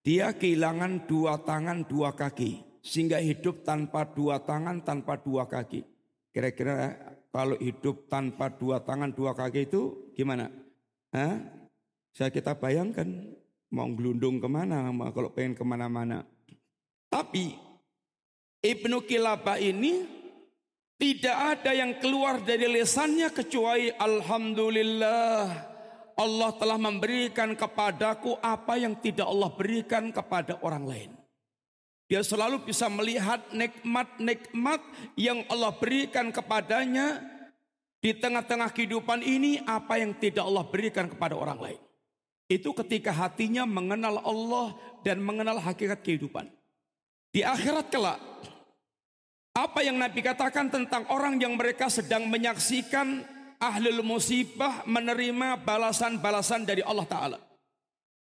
[0.04, 2.60] dia kehilangan dua tangan, dua kaki.
[2.84, 5.88] Sehingga hidup tanpa dua tangan, tanpa dua kaki.
[6.36, 7.00] Kira-kira
[7.32, 10.52] kalau hidup tanpa dua tangan, dua kaki itu gimana?
[11.16, 11.39] Hah?
[12.12, 13.08] Saya kita bayangkan
[13.72, 16.28] mau gelundung ke mana, kalau pengen ke mana-mana.
[17.08, 17.56] Tapi
[18.62, 20.04] Ibnu Kilabah ini
[21.00, 25.72] tidak ada yang keluar dari lesannya kecuali Alhamdulillah
[26.13, 31.12] Allah telah memberikan kepadaku apa yang tidak Allah berikan kepada orang lain.
[32.12, 34.82] Dia selalu bisa melihat nikmat-nikmat
[35.17, 37.23] yang Allah berikan kepadanya
[38.04, 41.82] di tengah-tengah kehidupan ini apa yang tidak Allah berikan kepada orang lain.
[42.52, 46.52] Itu ketika hatinya mengenal Allah dan mengenal hakikat kehidupan.
[47.34, 48.19] Di akhirat kelak,
[49.58, 53.26] apa yang Nabi katakan tentang orang yang mereka sedang menyaksikan
[53.63, 57.39] ahlul musibah menerima balasan-balasan dari Allah Ta'ala.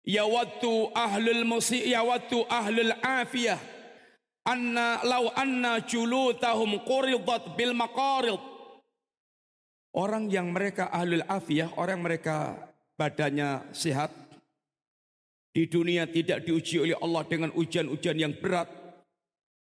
[0.05, 3.57] Ya waktu ahlul musibah, ya waktu ahlul afiyah.
[4.41, 8.41] Anna law anna julutahum quridat bil maqarid.
[9.93, 12.37] Orang yang mereka ahlul afiyah, orang yang mereka
[12.97, 14.13] badannya sehat.
[15.51, 18.71] Di dunia tidak diuji oleh Allah dengan ujian-ujian yang berat.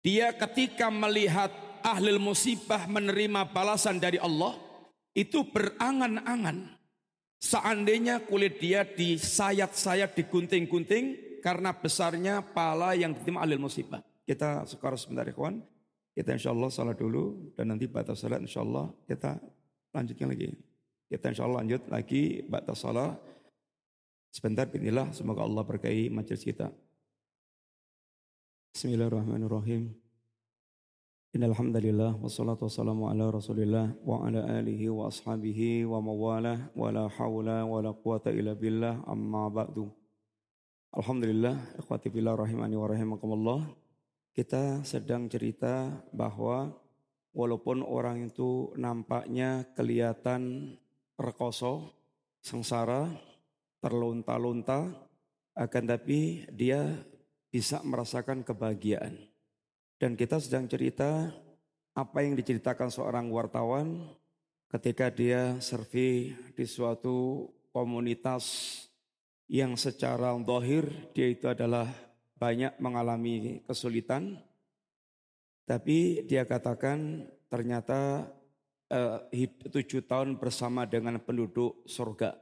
[0.01, 1.51] Dia ketika melihat
[1.83, 4.72] ahlul musibah menerima balasan dari Allah
[5.13, 6.77] itu berangan-angan.
[7.43, 14.01] Seandainya kulit dia disayat-sayat, digunting-gunting karena besarnya pala yang diterima alil musibah.
[14.23, 15.59] Kita sekarang sebentar ya kawan.
[16.13, 19.41] Kita insya Allah salat dulu dan nanti batas salat insya Allah kita
[19.91, 20.55] lanjutkan lagi.
[21.09, 23.17] Kita insya Allah lanjut lagi batas salat.
[24.33, 26.71] Sebentar inilah semoga Allah berkahi majelis kita.
[28.73, 30.02] Bismillahirrahmanirrahim.
[31.33, 37.65] Innalhamdulillah wassalatu wassalamu ala rasulillah wa ala alihi wa ashabihi wa mawalah wa la hawla
[37.65, 39.89] wa la quwata illa billah amma ba'du.
[40.93, 43.65] Alhamdulillah ikhwati billah rahimani wa rahimakumullah.
[44.37, 46.69] Kita sedang cerita bahwa
[47.33, 50.77] walaupun orang itu nampaknya kelihatan
[51.17, 51.97] rekoso,
[52.45, 53.09] sengsara,
[53.81, 54.85] terlunta-lunta,
[55.57, 57.09] akan tapi dia
[57.49, 59.32] bisa merasakan kebahagiaan
[60.03, 61.31] dan kita sedang cerita
[61.95, 64.03] apa yang diceritakan seorang wartawan
[64.67, 68.43] ketika dia servi di suatu komunitas
[69.47, 71.87] yang secara dohir dia itu adalah
[72.35, 74.43] banyak mengalami kesulitan.
[75.71, 78.27] Tapi dia katakan ternyata
[78.91, 82.35] eh, tujuh tahun bersama dengan penduduk surga.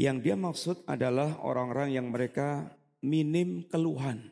[0.00, 2.72] Yang dia maksud adalah orang-orang yang mereka
[3.04, 4.31] minim keluhan.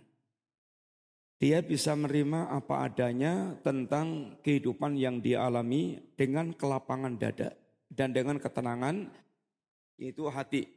[1.40, 7.57] Dia bisa menerima apa adanya tentang kehidupan yang dialami dengan kelapangan dada
[7.88, 9.09] dan dengan ketenangan
[9.96, 10.68] itu hati.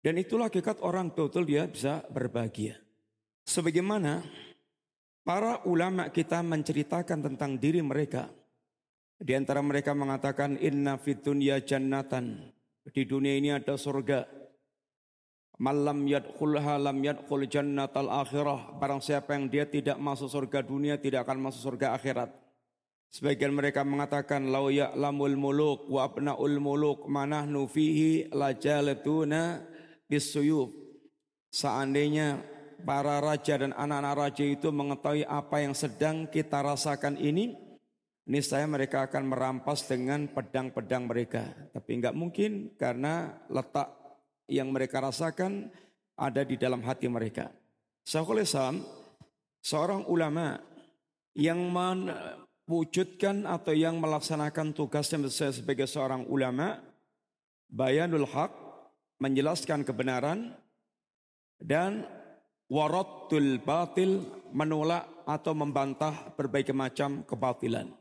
[0.00, 2.80] Dan itulah hakikat orang betul dia bisa berbahagia.
[3.44, 4.24] Sebagaimana
[5.28, 8.32] para ulama kita menceritakan tentang diri mereka.
[9.18, 12.48] Di antara mereka mengatakan inna fitunya jannatan.
[12.88, 14.37] Di dunia ini ada surga.
[15.58, 18.78] Malam yadkhulha lam yadkhul jannatal akhirah.
[18.78, 22.30] Barang siapa yang dia tidak masuk surga dunia tidak akan masuk surga akhirat.
[23.10, 29.66] Sebagian mereka mengatakan lau ya'lamul muluk wa abnaul muluk manahnu fihi lajalatuna
[30.06, 30.70] bisuyub.
[31.50, 32.38] Seandainya
[32.86, 37.56] para raja dan anak-anak raja itu mengetahui apa yang sedang kita rasakan ini,
[38.30, 41.42] niscaya mereka akan merampas dengan pedang-pedang mereka.
[41.74, 43.97] Tapi enggak mungkin karena letak
[44.48, 45.68] yang mereka rasakan
[46.18, 47.52] ada di dalam hati mereka.
[48.02, 48.82] Syaikhul Islam,
[49.60, 50.58] seorang ulama
[51.36, 56.80] yang mewujudkan atau yang melaksanakan tugasnya sebagai seorang ulama,
[57.68, 58.50] bayanul haq,
[59.20, 60.56] menjelaskan kebenaran,
[61.60, 62.08] dan
[62.72, 67.92] waratul batil, menolak atau membantah berbagai macam kebatilan.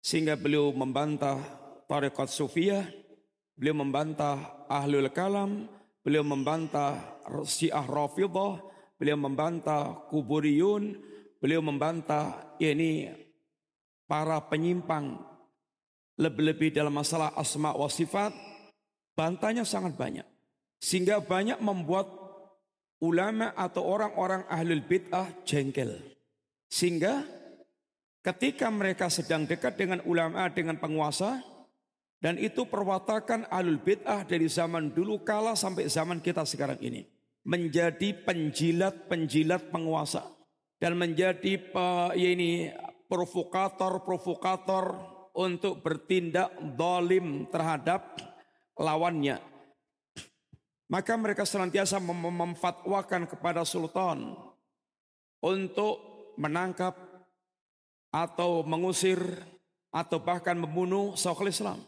[0.00, 1.36] Sehingga beliau membantah
[1.84, 2.88] tarekat sufiyah,
[3.54, 5.70] Beliau membantah ahlul kalam,
[6.02, 8.58] beliau membantah syiah rafidah,
[8.98, 10.98] beliau membantah kuburiyun,
[11.38, 13.14] beliau membantah ini
[14.10, 15.16] para penyimpang
[16.18, 18.34] lebih-lebih dalam masalah asma wa sifat,
[19.14, 20.26] bantahnya sangat banyak.
[20.82, 22.10] Sehingga banyak membuat
[23.02, 25.96] ulama atau orang-orang ahlul bid'ah jengkel.
[26.68, 27.22] Sehingga
[28.24, 31.53] ketika mereka sedang dekat dengan ulama, dengan penguasa,
[32.24, 37.04] dan itu perwatakan alul bid'ah dari zaman dulu kala sampai zaman kita sekarang ini.
[37.44, 40.24] Menjadi penjilat-penjilat penguasa.
[40.80, 41.60] Dan menjadi
[42.16, 42.72] ya ini
[43.12, 44.84] provokator-provokator
[45.36, 48.16] untuk bertindak dolim terhadap
[48.80, 49.36] lawannya.
[50.88, 54.32] Maka mereka senantiasa mem memfatwakan kepada sultan
[55.44, 56.00] untuk
[56.40, 56.96] menangkap
[58.08, 59.20] atau mengusir
[59.92, 61.84] atau bahkan membunuh Syekhul Islam.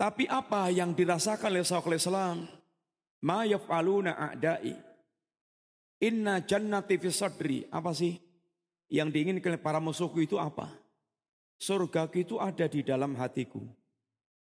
[0.00, 2.48] Tapi apa yang dirasakan oleh Syekhul Islam?
[3.20, 4.72] Ma yaf'aluna a'dai.
[6.00, 7.68] Inna jannati fi sadri.
[7.68, 8.16] Apa sih?
[8.88, 10.72] Yang diinginkan oleh para musuhku itu apa?
[11.60, 13.60] Surga itu ada di dalam hatiku.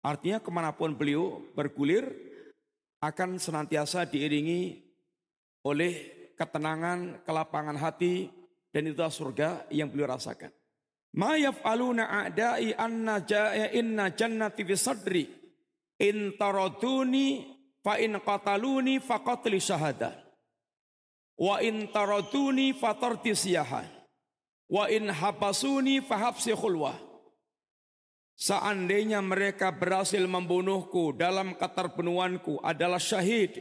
[0.07, 2.07] Artinya ke mana pun beliau bergulir
[3.03, 4.79] akan senantiasa diiringi
[5.67, 6.07] oleh
[6.39, 8.31] ketenangan, kelapangan hati,
[8.71, 10.55] dan itu surga yang beliau rasakan.
[11.13, 15.25] Ma yaf'aluna a'dai anna ja'a inna jannati fi sadri.
[16.01, 17.45] In taraduni
[17.85, 20.17] fa in qataluni fa qatli syahada.
[21.37, 23.85] Wa in taraduni fa tarti siyaha.
[24.73, 26.97] Wa in habasuni fa habsi khulwah.
[28.33, 33.61] Seandainya mereka berhasil membunuhku dalam keterpenuhanku adalah syahid.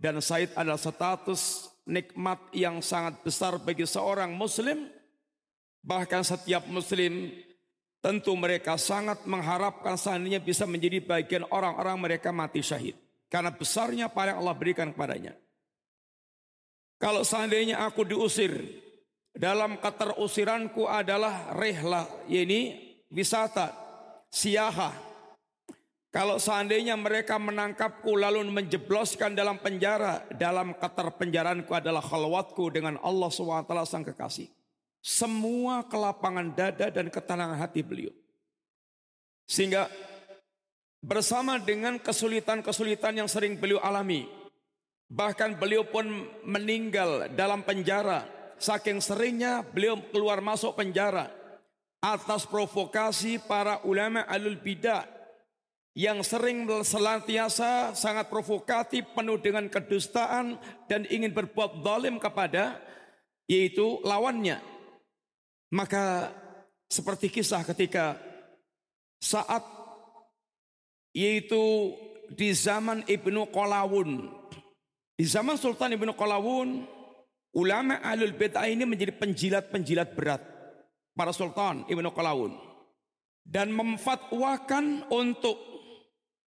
[0.00, 4.95] Dan syahid adalah status nikmat yang sangat besar bagi seorang muslim
[5.86, 7.30] Bahkan setiap muslim
[8.02, 12.98] tentu mereka sangat mengharapkan seandainya bisa menjadi bagian orang-orang mereka mati syahid.
[13.30, 15.38] Karena besarnya yang Allah berikan kepadanya.
[16.98, 18.58] Kalau seandainya aku diusir,
[19.30, 22.74] dalam keterusiranku adalah rehla, yaitu
[23.12, 23.70] wisata,
[24.32, 24.90] siaha.
[26.10, 33.70] Kalau seandainya mereka menangkapku lalu menjebloskan dalam penjara, dalam keterpenjaraanku adalah khalwatku dengan Allah SWT
[33.84, 34.55] sang kekasih
[35.06, 38.10] semua kelapangan dada dan ketenangan hati beliau.
[39.46, 39.86] Sehingga
[40.98, 44.26] bersama dengan kesulitan-kesulitan yang sering beliau alami,
[45.06, 48.26] bahkan beliau pun meninggal dalam penjara
[48.58, 51.30] saking seringnya beliau keluar masuk penjara
[52.02, 55.06] atas provokasi para ulama alul bidah
[55.94, 60.58] yang sering selantiasa sangat provokatif penuh dengan kedustaan
[60.90, 62.82] dan ingin berbuat zalim kepada
[63.46, 64.75] yaitu lawannya.
[65.74, 66.30] Maka
[66.86, 68.14] seperti kisah ketika
[69.18, 69.64] saat
[71.16, 71.96] yaitu
[72.30, 74.28] di zaman Ibnu Qalawun.
[75.16, 76.84] Di zaman Sultan Ibnu Qalawun,
[77.56, 80.44] ulama ahlul bid'ah ini menjadi penjilat-penjilat berat
[81.16, 82.52] para sultan Ibnu Qalawun
[83.46, 85.56] dan memfatwakan untuk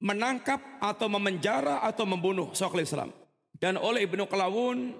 [0.03, 3.16] menangkap atau memenjara atau membunuh Syekhul Islam.
[3.55, 4.95] Dan oleh Ibnu Qalawun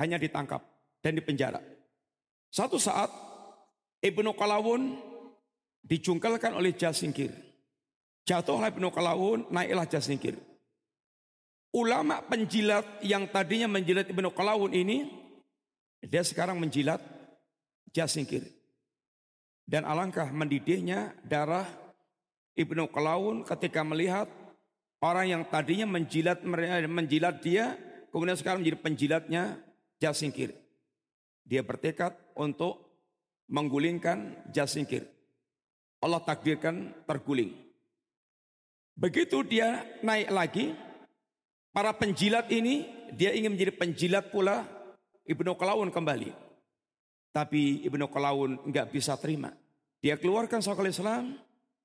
[0.00, 0.64] hanya ditangkap
[1.04, 1.60] dan dipenjara.
[2.52, 3.08] Satu saat
[4.02, 4.98] Ibnu Qalawun
[5.86, 7.30] dijungkalkan oleh Jasingkir.
[8.26, 10.36] Jatuhlah Ibnu Qalawun, naiklah Jasingkir.
[11.72, 15.08] Ulama penjilat yang tadinya menjilat Ibnu Qalawun ini,
[16.02, 17.00] dia sekarang menjilat
[17.94, 18.44] Jasingkir.
[19.62, 21.64] Dan alangkah mendidihnya darah
[22.58, 24.28] Ibnu Qalawun ketika melihat
[25.02, 26.46] Orang yang tadinya menjilat
[26.86, 27.74] menjilat dia,
[28.14, 29.58] kemudian sekarang menjadi penjilatnya
[29.98, 30.54] Jasingkir.
[31.42, 32.91] Dia bertekad untuk
[33.52, 35.04] menggulingkan Jasingkir.
[36.00, 37.52] Allah takdirkan terguling.
[38.96, 40.66] Begitu dia naik lagi,
[41.70, 44.64] para penjilat ini dia ingin menjadi penjilat pula
[45.28, 46.32] Ibnu Qalawun kembali.
[47.30, 49.52] Tapi Ibnu Qalawun nggak bisa terima.
[50.02, 51.38] Dia keluarkan Syekhul Islam,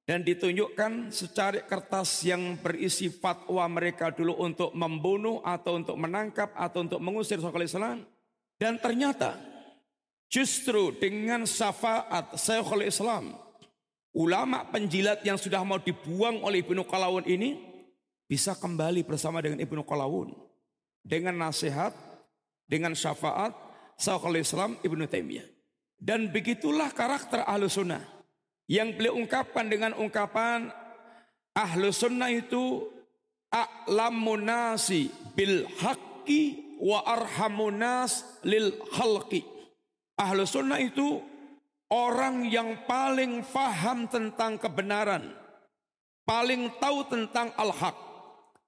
[0.08, 6.88] dan ditunjukkan secara kertas yang berisi fatwa mereka dulu untuk membunuh atau untuk menangkap atau
[6.88, 8.08] untuk mengusir Syekhul Islam
[8.56, 9.36] dan ternyata
[10.28, 13.36] justru dengan syafaat Syekhul Islam
[14.12, 17.60] ulama penjilat yang sudah mau dibuang oleh Ibnu Qalawun ini
[18.28, 20.36] bisa kembali bersama dengan Ibnu Qalawun
[21.04, 21.96] dengan nasihat
[22.68, 23.56] dengan syafaat
[23.96, 25.48] Syekhul Islam Ibnu Taimiyah.
[25.98, 28.18] Dan begitulah karakter Ahlus Sunnah.
[28.68, 30.70] Yang beliau ungkapkan dengan ungkapan
[31.58, 32.86] ahlu sunnah itu
[33.50, 39.42] a'lamunasi bil haqqi wa arhamunas lil halqi.
[40.18, 41.22] Ahlu sunnah itu
[41.94, 45.30] orang yang paling faham tentang kebenaran.
[46.28, 47.96] Paling tahu tentang al-haq.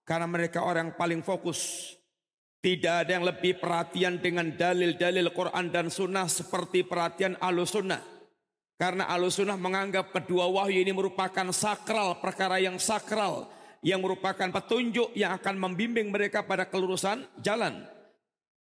[0.05, 1.93] Karena mereka orang yang paling fokus.
[2.59, 8.19] Tidak ada yang lebih perhatian dengan dalil-dalil Quran dan sunnah seperti perhatian ahlu sunnah.
[8.79, 13.51] Karena Ahlussunnah menganggap kedua wahyu ini merupakan sakral, perkara yang sakral.
[13.83, 17.83] Yang merupakan petunjuk yang akan membimbing mereka pada kelurusan jalan.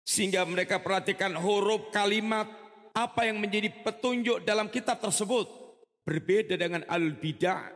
[0.06, 2.46] Sehingga mereka perhatikan huruf kalimat
[2.94, 5.50] apa yang menjadi petunjuk dalam kitab tersebut.
[6.06, 7.72] Berbeda dengan al-bidah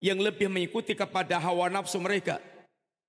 [0.00, 2.40] yang lebih mengikuti kepada hawa nafsu mereka.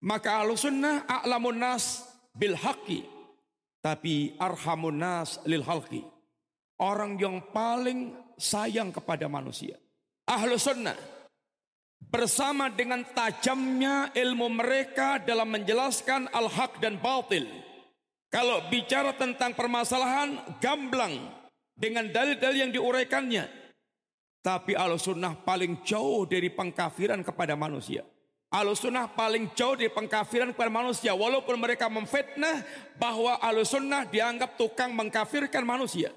[0.04, 3.08] Maka al-sunnah a'lamun nas bil haqi.
[3.82, 6.04] Tapi arhamun nas lil halqi.
[6.78, 9.80] Orang yang paling sayang kepada manusia.
[10.28, 10.98] Ahlu sunnah
[11.98, 17.48] bersama dengan tajamnya ilmu mereka dalam menjelaskan al-haq dan batil.
[18.28, 21.37] Kalau bicara tentang permasalahan gamblang
[21.78, 23.46] dengan dalil-dalil yang diuraikannya.
[24.42, 28.02] Tapi ahlu sunnah paling jauh dari pengkafiran kepada manusia.
[28.50, 31.14] Ahlu sunnah paling jauh dari pengkafiran kepada manusia.
[31.14, 32.66] Walaupun mereka memfitnah
[32.98, 36.10] bahwa ahlu sunnah dianggap tukang mengkafirkan manusia.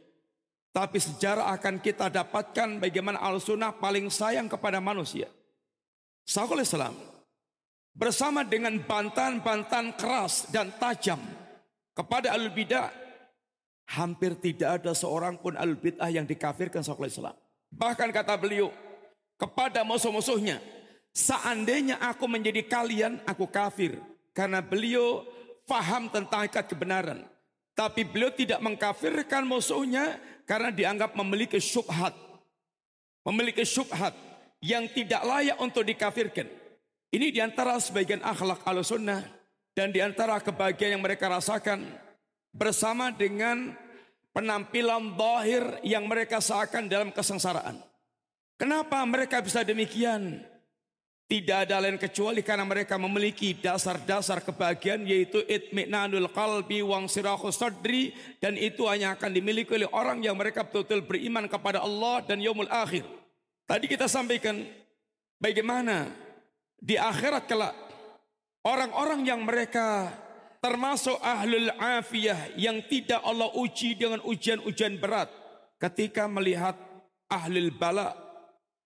[0.70, 5.26] Tapi sejarah akan kita dapatkan bagaimana al-sunnah paling sayang kepada manusia.
[6.22, 6.94] Syekhul Islam
[7.90, 11.18] bersama dengan bantahan-bantahan keras dan tajam
[11.90, 12.99] kepada al-bidah
[13.90, 17.34] hampir tidak ada seorang pun al-bid'ah yang dikafirkan Syekhul Islam.
[17.74, 18.70] Bahkan kata beliau
[19.34, 20.62] kepada musuh-musuhnya,
[21.10, 23.98] seandainya aku menjadi kalian, aku kafir.
[24.30, 25.26] Karena beliau
[25.66, 27.26] faham tentang ikat kebenaran.
[27.74, 32.14] Tapi beliau tidak mengkafirkan musuhnya karena dianggap memiliki syubhat.
[33.26, 34.14] Memiliki syubhat
[34.62, 36.46] yang tidak layak untuk dikafirkan.
[37.10, 39.22] Ini di antara sebagian akhlak al sunnah
[39.74, 41.82] dan di antara kebahagiaan yang mereka rasakan
[42.50, 43.74] bersama dengan
[44.34, 47.78] penampilan zahir yang mereka seakan dalam kesengsaraan.
[48.60, 50.44] Kenapa mereka bisa demikian?
[51.30, 58.10] Tidak ada lain kecuali karena mereka memiliki dasar-dasar kebahagiaan yaitu itmi'nanul qalbi wang sadri
[58.42, 62.66] dan itu hanya akan dimiliki oleh orang yang mereka betul-betul beriman kepada Allah dan yaumul
[62.66, 63.06] akhir.
[63.62, 64.58] Tadi kita sampaikan
[65.38, 66.10] bagaimana
[66.82, 67.78] di akhirat kelak
[68.66, 70.10] orang-orang yang mereka
[70.60, 75.32] termasuk ahlul afiyah yang tidak Allah uji dengan ujian-ujian berat
[75.80, 76.76] ketika melihat
[77.32, 78.30] ahlul bala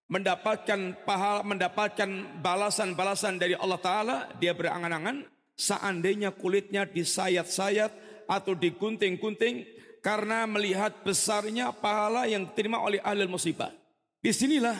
[0.08, 2.08] mendapatkan pahala, mendapatkan
[2.38, 5.24] balasan-balasan dari Allah Ta'ala, dia berangan-angan,
[5.56, 7.90] seandainya kulitnya disayat-sayat
[8.28, 9.64] atau digunting-gunting,
[10.04, 13.72] karena melihat besarnya pahala yang diterima oleh ahli musibah.
[14.20, 14.76] Di sinilah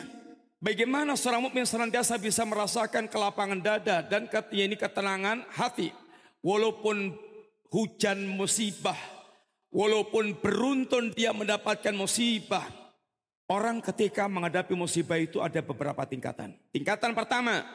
[0.61, 6.04] bagaimana seorang mukmin senantiasa bisa merasakan kelapangan dada dan ini ketenangan hati.
[6.45, 7.17] Walaupun
[7.73, 8.97] hujan musibah,
[9.73, 12.69] walaupun beruntun dia mendapatkan musibah.
[13.49, 16.53] Orang ketika menghadapi musibah itu ada beberapa tingkatan.
[16.69, 17.65] Tingkatan pertama,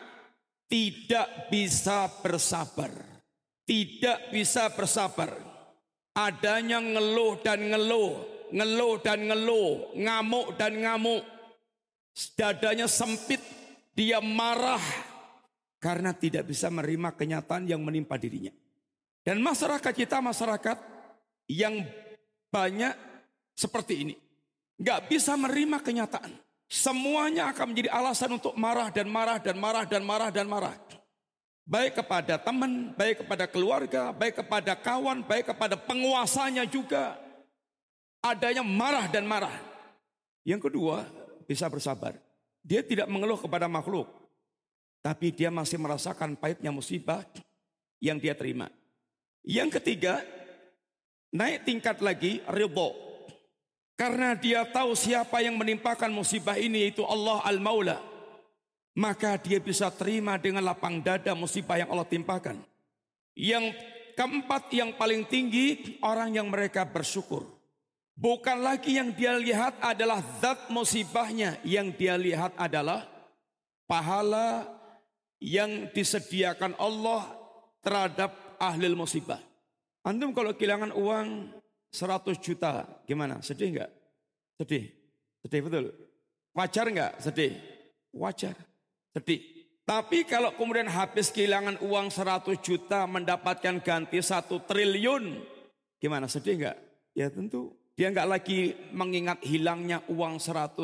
[0.70, 3.10] tidak bisa bersabar
[3.70, 5.30] tidak bisa bersabar.
[6.10, 11.22] Adanya ngeluh dan ngeluh, ngeluh dan ngeluh, ngamuk dan ngamuk.
[12.34, 13.38] Dadanya sempit,
[13.94, 14.82] dia marah
[15.78, 18.50] karena tidak bisa menerima kenyataan yang menimpa dirinya.
[19.30, 20.74] Dan masyarakat kita masyarakat
[21.46, 21.86] yang
[22.50, 22.98] banyak
[23.54, 24.14] seperti ini.
[24.74, 26.34] Gak bisa menerima kenyataan.
[26.66, 30.74] Semuanya akan menjadi alasan untuk marah dan marah dan marah dan marah dan marah.
[31.62, 37.14] Baik kepada teman, baik kepada keluarga, baik kepada kawan, baik kepada penguasanya juga.
[38.26, 39.54] Adanya marah dan marah.
[40.42, 41.06] Yang kedua,
[41.46, 42.18] bisa bersabar.
[42.66, 44.10] Dia tidak mengeluh kepada makhluk.
[45.06, 47.22] Tapi dia masih merasakan pahitnya musibah
[48.02, 48.66] yang dia terima.
[49.44, 50.20] Yang ketiga,
[51.32, 52.92] naik tingkat lagi ridho.
[53.96, 58.10] Karena dia tahu siapa yang menimpakan musibah ini yaitu Allah Al-Maula
[59.00, 62.58] maka dia bisa terima dengan lapang dada musibah yang Allah timpakan.
[63.38, 63.72] Yang
[64.18, 67.46] keempat yang paling tinggi orang yang mereka bersyukur.
[68.18, 73.08] Bukan lagi yang dia lihat adalah zat musibahnya, yang dia lihat adalah
[73.88, 74.68] pahala
[75.40, 77.32] yang disediakan Allah
[77.80, 79.40] terhadap ahli musibah.
[80.04, 81.48] Antum kalau kehilangan uang
[81.90, 83.40] 100 juta, gimana?
[83.40, 83.90] Sedih enggak?
[84.60, 84.92] Sedih.
[85.42, 85.84] Sedih betul.
[86.52, 87.12] Wajar enggak?
[87.18, 87.56] Sedih.
[88.12, 88.54] Wajar.
[89.16, 89.40] Sedih.
[89.82, 95.42] Tapi kalau kemudian habis kehilangan uang 100 juta mendapatkan ganti satu triliun.
[95.98, 96.76] Gimana sedih enggak?
[97.16, 97.74] Ya tentu.
[97.98, 100.78] Dia enggak lagi mengingat hilangnya uang 100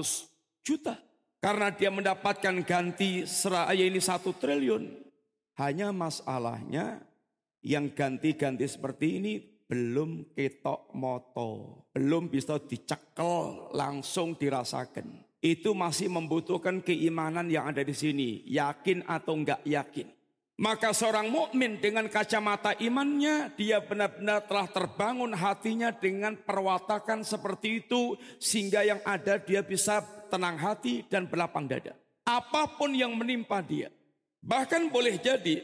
[0.67, 0.99] juta.
[1.39, 4.91] Karena dia mendapatkan ganti seraya ini satu triliun.
[5.57, 7.06] Hanya masalahnya
[7.67, 9.33] yang ganti-ganti seperti ini
[9.67, 11.83] belum ketok moto.
[11.91, 19.39] Belum bisa dicekel langsung dirasakan itu masih membutuhkan keimanan yang ada di sini, yakin atau
[19.39, 20.09] enggak yakin.
[20.57, 28.17] Maka seorang mukmin dengan kacamata imannya dia benar-benar telah terbangun hatinya dengan perwatakan seperti itu
[28.41, 30.01] sehingga yang ada dia bisa
[30.33, 31.93] tenang hati dan berlapang dada.
[32.25, 33.93] Apa pun yang menimpa dia.
[34.41, 35.61] Bahkan boleh jadi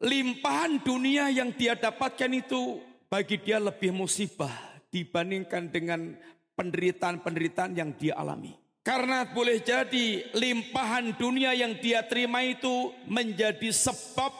[0.00, 4.52] limpahan dunia yang dia dapatkan itu bagi dia lebih musibah
[4.88, 6.16] dibandingkan dengan
[6.56, 8.56] penderitaan-penderitaan yang dia alami.
[8.80, 14.32] Karena boleh jadi limpahan dunia yang dia terima itu menjadi sebab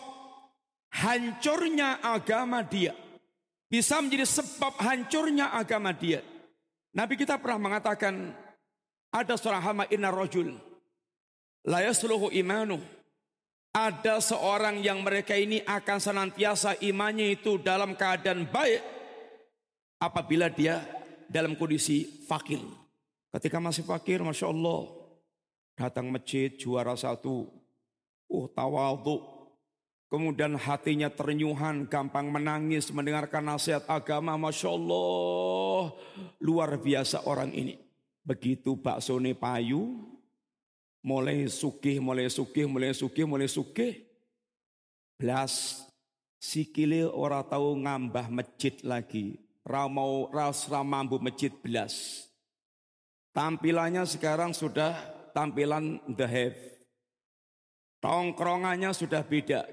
[0.96, 2.96] hancurnya agama dia.
[3.70, 6.24] Bisa menjadi sebab hancurnya agama dia.
[6.90, 8.34] Nabi kita pernah mengatakan
[9.12, 10.56] ada seorang hama inna rojul.
[11.62, 12.80] Layasluhu imanu.
[13.70, 18.82] Ada seorang yang mereka ini akan senantiasa imannya itu dalam keadaan baik.
[20.02, 20.82] Apabila dia
[21.30, 22.58] dalam kondisi fakir.
[23.30, 24.90] Ketika masih fakir, Masya Allah.
[25.78, 27.46] Datang masjid, juara satu.
[28.26, 29.22] Uh, tawadhu.
[30.10, 34.34] Kemudian hatinya ternyuhan, gampang menangis, mendengarkan nasihat agama.
[34.34, 35.94] Masya Allah.
[36.42, 37.78] Luar biasa orang ini.
[38.26, 40.09] Begitu bakso payu,
[41.00, 44.04] mulai sugih, mulai sugih, mulai sugih, mulai sugih.
[45.20, 45.84] Belas
[46.40, 49.36] sikile ora tahu ngambah masjid lagi.
[49.60, 52.24] Ramau ras ramambu masjid belas.
[53.30, 54.96] Tampilannya sekarang sudah
[55.36, 56.58] tampilan the have.
[58.00, 59.68] Tongkrongannya sudah beda.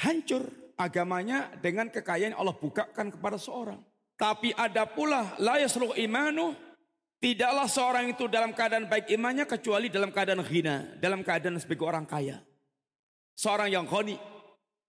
[0.00, 0.48] Hancur
[0.80, 3.78] agamanya dengan kekayaan Allah bukakan kepada seorang.
[4.18, 6.56] Tapi ada pula la yasluh imanu
[7.18, 12.06] Tidaklah seorang itu dalam keadaan baik imannya kecuali dalam keadaan hina, dalam keadaan sebagai orang
[12.06, 12.38] kaya.
[13.34, 14.14] Seorang yang khoni.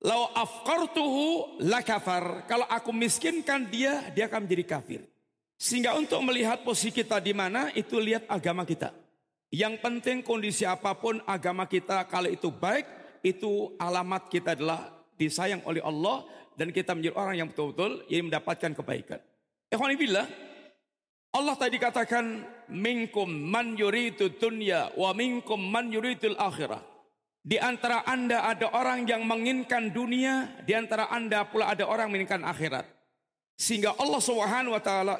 [0.06, 2.46] Lau afqartuhu la kafar.
[2.46, 5.02] Kalau aku miskinkan dia, dia akan menjadi kafir.
[5.60, 8.94] Sehingga untuk melihat posisi kita di mana, itu lihat agama kita.
[9.50, 12.86] Yang penting kondisi apa pun agama kita kalau itu baik,
[13.26, 16.24] itu alamat kita adalah disayang oleh Allah
[16.56, 19.20] dan kita menjadi orang yang betul-betul yang mendapatkan kebaikan.
[19.68, 20.49] Ikhwanibillah,
[21.30, 22.42] Allah tadi katakan
[22.74, 26.82] minkum man yuridu dunya wa minkum man yuridul akhirah.
[27.40, 32.44] Di antara Anda ada orang yang menginginkan dunia, di antara Anda pula ada orang menginginkan
[32.44, 32.84] akhirat.
[33.56, 35.16] Sehingga Allah Subhanahu wa taala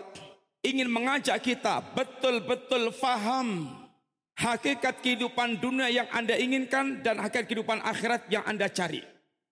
[0.62, 3.72] ingin mengajak kita betul-betul faham
[4.36, 9.04] hakikat kehidupan dunia yang Anda inginkan dan hakikat kehidupan akhirat yang Anda cari.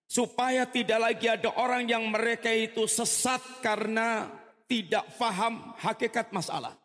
[0.08, 4.24] Supaya tidak lagi ada orang yang mereka itu sesat karena
[4.68, 6.76] tidak faham hakikat masalah.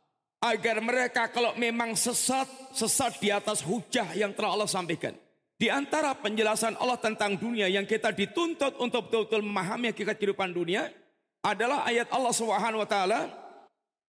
[0.44, 5.16] Agar mereka kalau memang sesat, sesat di atas hujah yang telah Allah sampaikan.
[5.56, 10.92] Di antara penjelasan Allah tentang dunia yang kita dituntut untuk betul-betul memahami hakikat kehidupan dunia
[11.40, 13.32] adalah ayat Allah Subhanahu wa taala,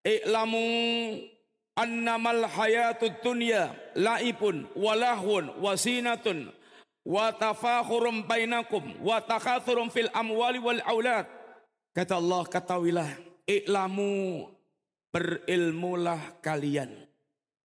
[0.03, 0.67] "I'lamu
[1.79, 6.51] annamal hayatud dunya laibun walahun wasinatun
[7.07, 11.27] wa tafakhurum bainakum wa takathurum fil amwali wal aulad."
[11.95, 14.45] Kata Allah, ketahuilah, "I'lamu
[15.15, 16.91] berilmulah kalian.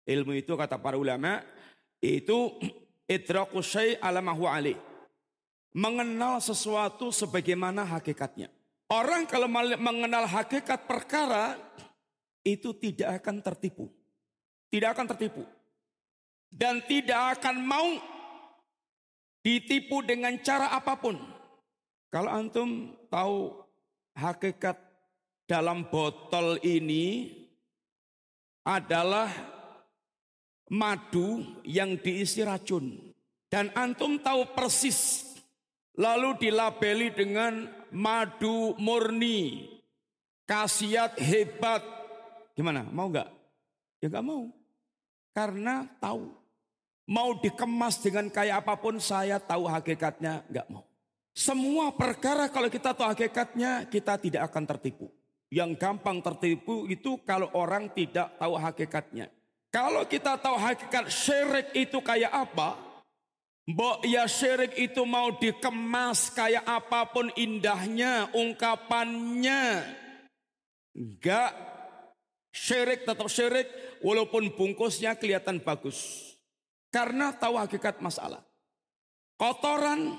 [0.05, 1.41] Ilmu itu kata para ulama
[2.03, 2.59] itu
[3.15, 4.21] idraku syai' ala
[4.53, 4.77] ali.
[5.71, 8.51] Mengenal sesuatu sebagaimana hakikatnya.
[8.91, 9.47] Orang kalau
[9.79, 11.55] mengenal hakikat perkara
[12.43, 13.87] itu tidak akan tertipu.
[14.67, 15.47] Tidak akan tertipu.
[16.51, 17.87] Dan tidak akan mau
[19.47, 21.15] ditipu dengan cara apa pun.
[22.11, 23.63] Kalau antum tahu
[24.19, 24.90] hakikat
[25.51, 27.27] dalam botol ini
[28.63, 29.27] adalah
[30.71, 32.95] madu yang diisi racun.
[33.51, 35.27] Dan antum tahu persis.
[35.99, 39.67] Lalu dilabeli dengan madu murni.
[40.47, 41.83] Kasiat hebat.
[42.55, 42.87] Gimana?
[42.87, 43.27] Mau nggak?
[43.99, 44.47] Ya nggak mau.
[45.35, 46.31] Karena tahu.
[47.11, 50.87] Mau dikemas dengan kayak apa pun saya tahu hakikatnya nggak mau.
[51.35, 55.11] Semua perkara kalau kita tahu hakikatnya kita tidak akan tertipu.
[55.51, 59.27] Yang gampang tertipu itu kalau orang tidak tahu hakikatnya.
[59.71, 62.79] Kalau kita tahu hakikat syirik itu kayak apa,
[63.71, 69.87] Mbok ya syirik itu mau dikemas kayak apa pun indahnya, ungkapannya.
[70.91, 71.55] Enggak.
[72.51, 73.71] Syirik tetap syirik
[74.03, 76.31] walaupun bungkusnya kelihatan bagus.
[76.91, 78.43] Karena tahu hakikat masalah.
[79.39, 80.19] Kotoran,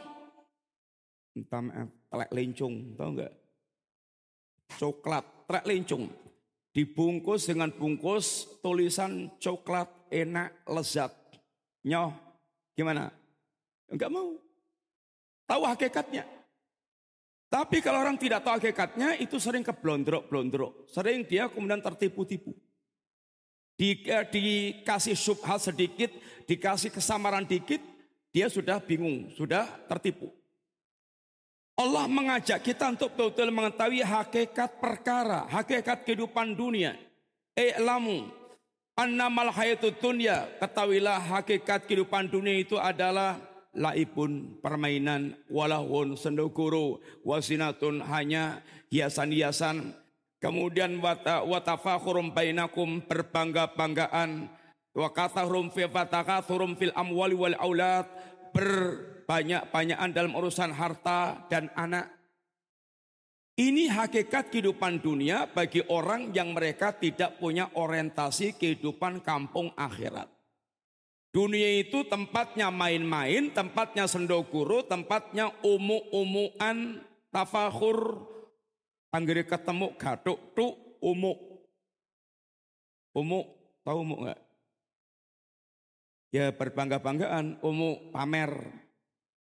[1.35, 3.40] entah telek lencung, tahu enggak?
[4.77, 6.07] Coklat, trek lincung.
[6.71, 11.11] Dibungkus dengan bungkus tulisan coklat enak lezat.
[11.83, 12.15] Nyoh,
[12.71, 13.11] gimana?
[13.91, 14.39] Enggak mau.
[15.43, 16.23] Tahu hakikatnya.
[17.51, 20.87] Tapi kalau orang tidak tahu hakikatnya itu sering keblondrok-blondrok.
[20.87, 22.55] Sering dia kemudian tertipu-tipu.
[23.75, 26.15] Di, eh, dikasih subhat sedikit,
[26.47, 27.83] dikasih kesamaran dikit,
[28.31, 30.31] dia sudah bingung, sudah tertipu.
[31.81, 36.93] Allah mengajak kita untuk betul-betul mengetahui hakikat perkara, hakikat kehidupan dunia.
[37.57, 38.29] I'lamu
[38.93, 43.41] annamal hayatud dunya, ketahuilah hakikat kehidupan dunia itu adalah
[43.73, 48.61] laibun permainan walahun sendukuru wasinatun hanya
[48.93, 49.97] hiasan-hiasan.
[50.41, 51.01] Kemudian
[51.49, 54.49] watafakhurum bainakum berbangga-banggaan.
[54.91, 55.85] Wa katahrum fi
[56.77, 58.09] fil amwali wal aulad.
[58.51, 62.11] Ber banyak-banyakan dalam urusan harta dan anak.
[63.55, 70.27] Ini hakikat kehidupan dunia bagi orang yang mereka tidak punya orientasi kehidupan kampung akhirat.
[71.31, 76.99] Dunia itu tempatnya main-main, tempatnya sendokuru, tempatnya umu-umuan,
[77.31, 78.27] tafakur,
[79.07, 81.39] panggil ketemu gatuk tu umu.
[83.15, 83.47] Umu,
[83.87, 84.39] tahu umu enggak?
[86.35, 88.80] Ya berbangga-banggaan, umu pamer,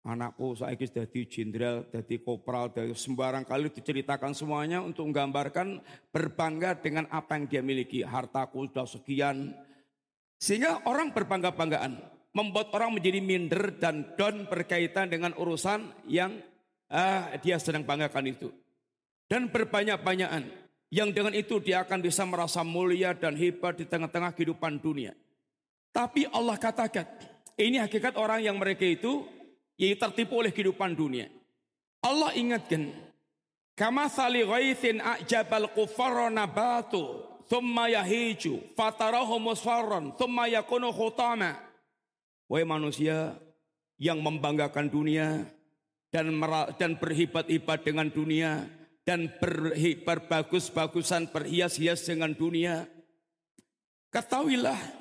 [0.01, 5.77] Anakku sudah jadi jenderal, jadi kopral, dari sembarang kali diceritakan semuanya untuk menggambarkan
[6.09, 8.01] berbangga dengan apa yang dia miliki.
[8.01, 9.53] Hartaku sudah sekian.
[10.41, 12.01] Sehingga orang berbangga-banggaan.
[12.33, 16.33] Membuat orang menjadi minder dan down berkaitan dengan urusan yang
[16.89, 18.49] uh, dia sedang banggakan itu.
[19.29, 20.49] Dan berbanyak-banyakan.
[20.89, 25.13] Yang dengan itu dia akan bisa merasa mulia dan hebat di tengah-tengah kehidupan dunia.
[25.93, 27.05] Tapi Allah katakan,
[27.59, 29.27] ini hakikat orang yang mereka itu
[29.81, 31.25] yaitu tertipu oleh kehidupan dunia.
[32.05, 32.93] Allah ingatkan,
[33.73, 41.57] kama sali ghaithin a'jabal kufara nabatu thumma yahiju fatarahu musfarran thumma yakunu khutama.
[42.45, 43.33] Wahai manusia
[43.97, 45.49] yang membanggakan dunia
[46.13, 46.29] dan
[46.77, 48.69] dan berhibat-hibat dengan dunia
[49.01, 49.33] dan
[50.05, 52.85] berbagus-bagusan berhias-hias dengan dunia.
[54.11, 55.00] Ketahuilah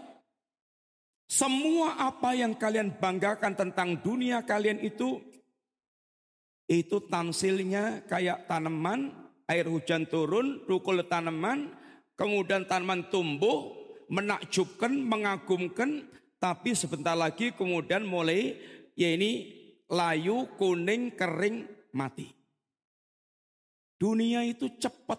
[1.31, 5.23] semua apa yang kalian banggakan tentang dunia kalian itu
[6.67, 9.15] itu tamsilnya kayak tanaman,
[9.47, 11.71] air hujan turun, tukul tanaman,
[12.19, 13.75] kemudian tanaman tumbuh,
[14.11, 16.03] menakjubkan, mengagumkan,
[16.43, 18.59] tapi sebentar lagi kemudian mulai
[18.99, 19.55] ya ini
[19.87, 22.31] layu, kuning, kering, mati.
[23.99, 25.19] Dunia itu cepat,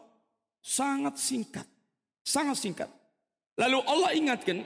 [0.60, 1.68] sangat singkat,
[2.24, 2.90] sangat singkat.
[3.60, 4.64] Lalu Allah ingatkan,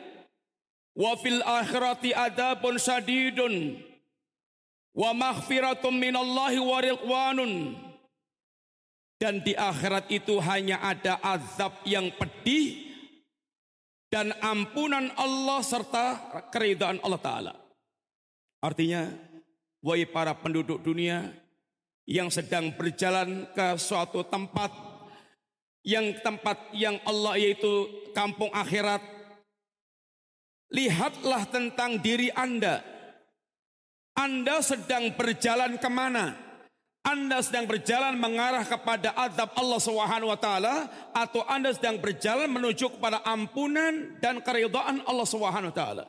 [0.96, 3.84] Wa fil akhirati adabun sadidun
[4.96, 7.54] wa maghfiratum minallahi wa ridwanun.
[9.16, 12.84] dan di akhirat itu hanya ada azab yang pedih
[14.12, 16.06] dan ampunan Allah serta
[16.52, 17.54] keridhaan Allah Ta'ala.
[18.60, 19.12] Artinya,
[19.80, 21.32] wahai para penduduk dunia
[22.06, 24.70] yang sedang berjalan ke suatu tempat
[25.86, 29.02] yang tempat yang Allah yaitu kampung akhirat
[30.76, 32.84] lihatlah tentang diri Anda
[34.11, 36.45] Anda sedang berjalan ke mana
[37.05, 42.97] anda sedang berjalan mengarah kepada azab Allah Subhanahu wa taala atau Anda sedang berjalan menuju
[42.97, 46.05] kepada ampunan dan keridhaan Allah Subhanahu wa taala.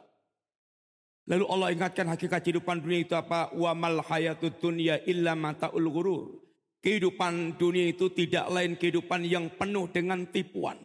[1.29, 3.53] Lalu Allah ingatkan hakikat kehidupan dunia itu apa?
[3.53, 6.41] Wa mal hayatud dunya illa mataul ghurur.
[6.81, 10.81] Kehidupan dunia itu tidak lain kehidupan yang penuh dengan tipuan.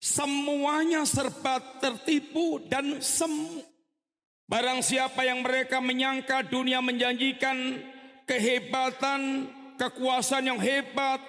[0.00, 3.60] Semuanya serba tertipu dan semu.
[4.48, 7.78] Barang siapa yang mereka menyangka dunia menjanjikan
[8.26, 9.46] kehebatan,
[9.78, 11.20] kekuasaan yang hebat,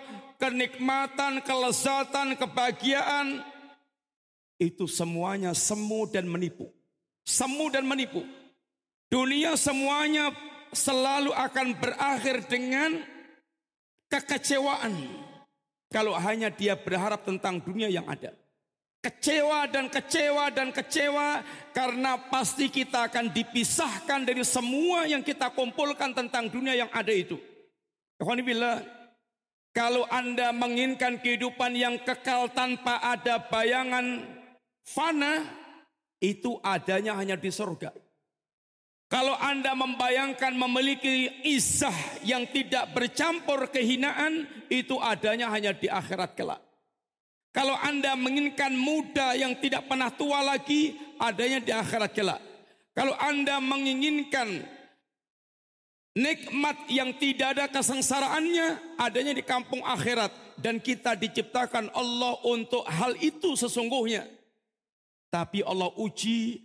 [0.41, 3.45] kenikmatan, kelezatan, kebahagiaan,
[4.57, 6.71] itu semuanya semu dan menipu
[7.25, 8.25] semu dan menipu.
[9.11, 10.31] Dunia semuanya
[10.71, 13.03] selalu akan berakhir dengan
[14.07, 14.93] kekecewaan.
[15.91, 18.31] Kalau hanya dia berharap tentang dunia yang ada.
[19.01, 21.41] Kecewa dan kecewa dan kecewa
[21.73, 27.41] karena pasti kita akan dipisahkan dari semua yang kita kumpulkan tentang dunia yang ada itu.
[29.73, 34.21] Kalau Anda menginginkan kehidupan yang kekal tanpa ada bayangan
[34.85, 35.49] fana,
[36.21, 37.89] itu adanya hanya di surga.
[39.09, 46.61] Kalau Anda membayangkan memiliki isah yang tidak bercampur kehinaan, itu adanya hanya di akhirat kelak.
[47.51, 52.39] Kalau Anda menginginkan muda yang tidak pernah tua lagi, adanya di akhirat kelak.
[52.95, 54.63] Kalau Anda menginginkan
[56.15, 60.31] nikmat yang tidak ada kesengsaraannya, adanya di kampung akhirat.
[60.61, 64.29] Dan kita diciptakan Allah untuk hal itu sesungguhnya.
[65.31, 66.61] Tapi Allah uji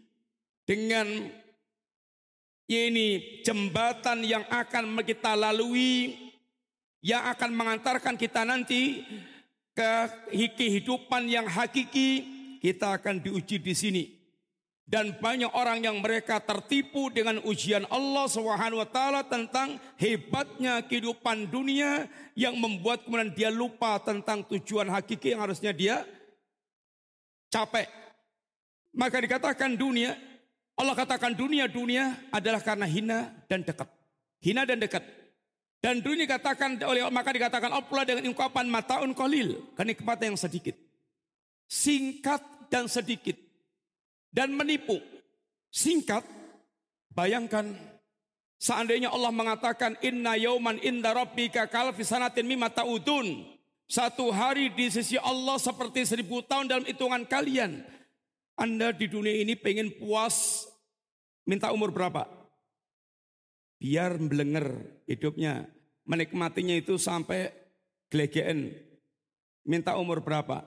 [0.66, 1.06] dengan
[2.66, 6.18] ini jembatan yang akan kita lalui
[7.06, 9.06] yang akan mengantarkan kita nanti
[9.76, 9.92] ke
[10.56, 12.24] kehidupan yang hakiki
[12.64, 14.04] kita akan diuji di sini
[14.88, 21.52] dan banyak orang yang mereka tertipu dengan ujian Allah Subhanahu wa taala tentang hebatnya kehidupan
[21.52, 26.08] dunia yang membuat kemudian dia lupa tentang tujuan hakiki yang harusnya dia
[27.52, 28.06] capai
[28.96, 30.16] maka dikatakan dunia,
[30.72, 33.84] Allah katakan dunia, dunia adalah karena hina dan dekat.
[34.40, 35.04] Hina dan dekat.
[35.80, 40.74] Dan dunia katakan oleh maka dikatakan Allah dengan ungkapan mataun kolil, kenikmatan yang sedikit.
[41.68, 43.36] Singkat dan sedikit.
[44.32, 45.00] Dan menipu.
[45.72, 46.24] Singkat,
[47.12, 47.72] bayangkan
[48.56, 53.56] seandainya Allah mengatakan inna yauman inda rabbika kalfi sanatin mimma ta'udun.
[53.86, 57.86] Satu hari di sisi Allah seperti seribu tahun dalam hitungan kalian.
[58.58, 60.66] Anda di dunia ini pengen puas,
[61.46, 62.35] minta umur berapa?
[63.76, 65.68] Biar belenger hidupnya,
[66.08, 67.52] menikmatinya itu sampai
[68.08, 68.72] gelegean.
[69.66, 70.64] Minta umur berapa?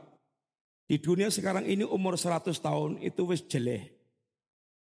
[0.89, 3.93] Di dunia sekarang ini umur 100 tahun itu wis jeleh.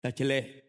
[0.01, 0.65] Dah jeleh.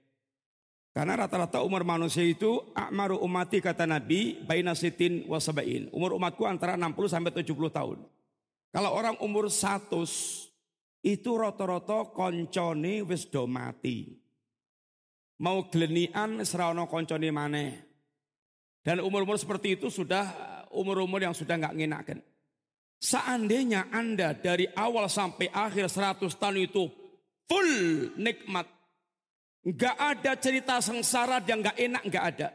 [0.94, 5.90] Karena rata-rata umur manusia itu akmaru umati kata Nabi baina sitin wasabain.
[5.90, 7.98] Umur umatku antara 60 sampai 70 tahun.
[8.70, 9.90] Kalau orang umur 100
[11.02, 14.23] itu rata-rata koncone wis do mati.
[15.44, 17.84] Mau glenian serono koncone maneh.
[18.80, 20.24] Dan umur-umur seperti itu sudah
[20.72, 22.18] umur-umur yang sudah nggak ngenakan.
[22.96, 26.88] Seandainya Anda dari awal sampai akhir 100 tahun itu
[27.44, 27.72] full
[28.16, 28.64] nikmat.
[29.64, 32.48] Nggak ada cerita sengsara yang nggak enak, nggak ada.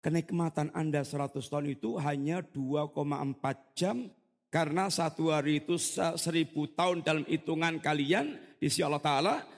[0.00, 4.08] Kenikmatan Anda 100 tahun itu hanya 2,4 jam
[4.48, 5.76] karena satu hari itu
[6.16, 9.55] seribu tahun dalam hitungan kalian di sisi Allah Ta'ala.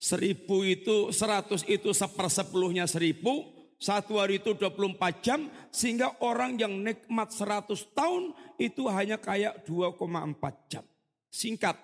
[0.00, 3.52] Seribu itu, seratus itu sepersepuluhnya seribu.
[3.76, 5.44] Satu hari itu 24 jam.
[5.68, 10.84] Sehingga orang yang nikmat seratus tahun itu hanya kayak 2,4 jam.
[11.28, 11.76] Singkat.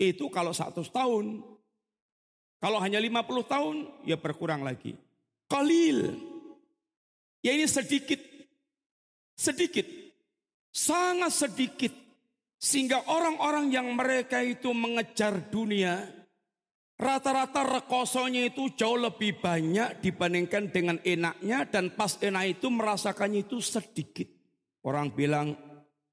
[0.00, 1.44] Itu kalau satu tahun.
[2.56, 3.76] Kalau hanya 50 tahun
[4.08, 4.96] ya berkurang lagi.
[5.44, 6.16] Kalil.
[7.44, 8.18] Ya ini sedikit.
[9.36, 9.84] Sedikit
[10.76, 11.92] sangat sedikit
[12.60, 16.04] sehingga orang-orang yang mereka itu mengejar dunia
[16.96, 23.60] rata-rata rekosonya itu jauh lebih banyak dibandingkan dengan enaknya dan pas enak itu merasakannya itu
[23.60, 24.28] sedikit.
[24.80, 25.52] Orang bilang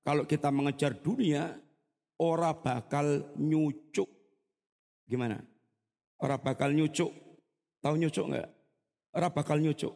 [0.04, 1.56] kalau kita mengejar dunia
[2.20, 4.10] orang bakal nyucuk.
[5.08, 5.40] Gimana?
[6.20, 7.12] Orang bakal nyucuk.
[7.84, 8.50] Tahu nyucuk enggak?
[9.16, 9.94] Orang bakal nyucuk.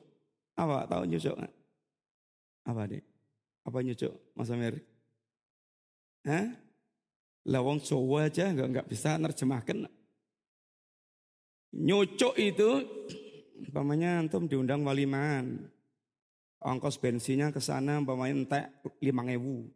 [0.55, 1.55] Apa tahu nyucuk enggak?
[2.67, 3.03] Apa deh?
[3.67, 4.79] Apa nyucuk Mas Amir?
[6.27, 6.47] Hah?
[7.47, 9.87] Lawang Jawa aja nggak nggak bisa nerjemahkan.
[11.77, 12.81] Nyucuk itu,
[13.61, 15.69] umpamanya antum diundang waliman.
[16.57, 18.65] Ongkos bensinnya ke sana umpamanya entek
[18.97, 19.69] lima ewu.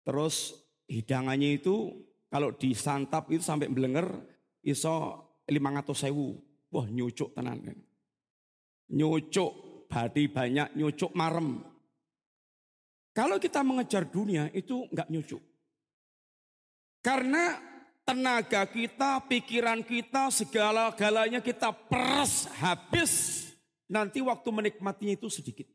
[0.00, 0.56] Terus
[0.88, 1.92] hidangannya itu
[2.32, 4.08] kalau disantap itu sampai belenger
[4.64, 6.40] iso lima ratus sewu.
[6.72, 7.68] Wah nyucuk tenan.
[8.90, 9.52] Nyucuk,
[9.92, 11.60] badi banyak, nyucuk marem.
[13.12, 15.42] Kalau kita mengejar dunia itu enggak nyucuk.
[17.04, 17.69] Karena
[18.10, 23.46] tenaga kita, pikiran kita, segala-galanya kita peras habis.
[23.86, 25.70] Nanti waktu menikmatinya itu sedikit.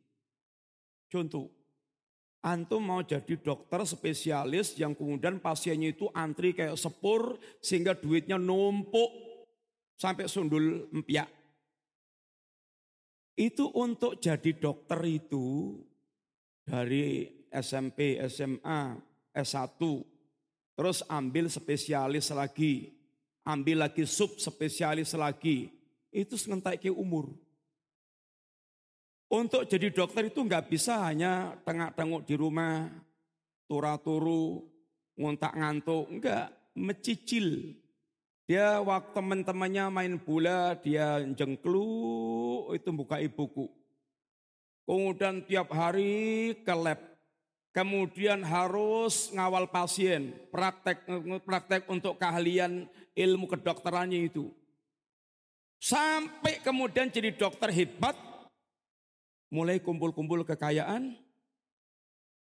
[1.08, 1.48] Contoh,
[2.44, 9.16] antum mau jadi dokter spesialis yang kemudian pasiennya itu antri kayak sepur sehingga duitnya numpuk
[9.96, 11.32] sampai sundul empiak.
[13.40, 15.80] Itu untuk jadi dokter itu
[16.68, 19.00] dari SMP, SMA,
[19.32, 19.80] S1,
[20.76, 22.92] terus ambil spesialis lagi,
[23.48, 25.72] ambil lagi sub spesialis lagi,
[26.12, 27.32] itu sementai ke umur.
[29.32, 32.86] Untuk jadi dokter itu nggak bisa hanya tengah-tengok di rumah,
[33.66, 34.62] turu-turu,
[35.18, 37.74] ngontak ngantuk, enggak, mecicil.
[38.46, 43.66] Dia waktu teman-temannya main bola, dia jengklu, itu buka ibuku.
[44.86, 47.02] Kemudian tiap hari ke lab.
[47.76, 51.04] Kemudian harus ngawal pasien, praktek
[51.44, 54.48] praktek untuk keahlian ilmu kedokterannya itu.
[55.76, 58.16] Sampai kemudian jadi dokter hebat,
[59.52, 61.20] mulai kumpul-kumpul kekayaan,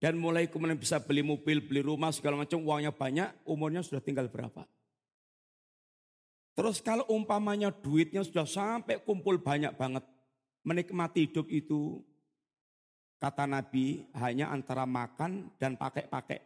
[0.01, 4.25] dan mulai kemudian bisa beli mobil, beli rumah, segala macam, uangnya banyak, umurnya sudah tinggal
[4.33, 4.65] berapa.
[6.57, 10.05] Terus kalau umpamanya duitnya sudah sampai kumpul banyak banget,
[10.65, 12.01] menikmati hidup itu,
[13.21, 16.41] kata Nabi hanya antara makan dan pakai-pakai.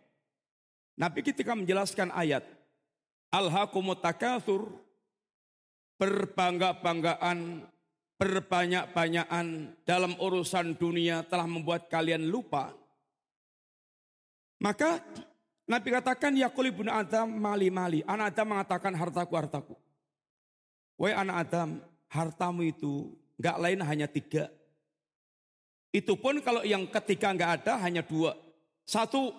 [0.99, 2.43] Nabi ketika menjelaskan ayat,
[3.31, 4.03] Al-Hakumut
[5.99, 7.63] berbangga-banggaan
[8.19, 12.71] berbanyak-banyakan dalam urusan dunia telah membuat kalian lupa.
[14.63, 15.03] Maka
[15.67, 18.01] Nabi katakan ya ibnu Adam mali mali.
[18.07, 19.75] Anak Adam mengatakan hartaku hartaku.
[20.95, 21.69] Wahai anak Adam,
[22.07, 24.47] hartamu itu nggak lain hanya tiga.
[25.95, 28.35] Itu pun kalau yang ketiga nggak ada hanya dua.
[28.83, 29.31] Satu,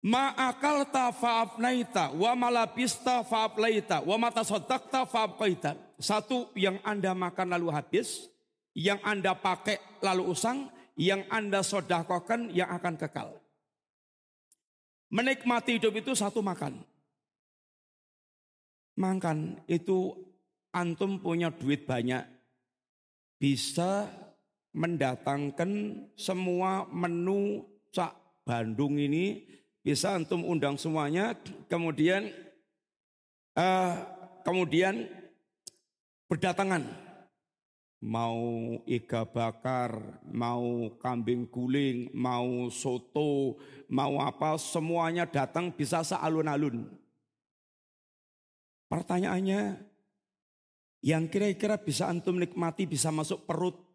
[0.00, 6.00] ma'akal fa'afnaita, wa malabista fa'aflaita, wa matasodakta fa'afkaita.
[6.00, 8.32] Satu yang Anda makan lalu habis,
[8.72, 13.36] yang Anda pakai lalu usang, yang Anda sodakokan yang akan kekal.
[15.12, 16.80] Menikmati hidup itu satu makan.
[18.96, 20.16] Makan itu
[20.72, 22.24] antum punya duit banyak.
[23.36, 24.08] Bisa
[24.76, 27.64] mendatangkan semua menu
[27.96, 28.12] cak
[28.44, 29.48] Bandung ini
[29.80, 31.32] bisa antum undang semuanya
[31.66, 32.28] kemudian
[33.56, 33.96] uh,
[34.44, 35.08] kemudian
[36.28, 36.84] berdatangan.
[38.06, 43.56] Mau iga bakar, mau kambing guling, mau soto,
[43.88, 46.86] mau apa, semuanya datang bisa sealun-alun.
[48.86, 49.80] Pertanyaannya,
[51.02, 53.85] yang kira-kira bisa antum nikmati bisa masuk perut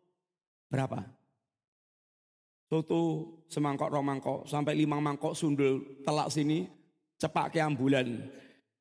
[0.71, 1.03] berapa?
[2.71, 6.63] Soto semangkok romangkok sampai lima mangkok sundul telak sini
[7.19, 8.07] cepak ke ambulan.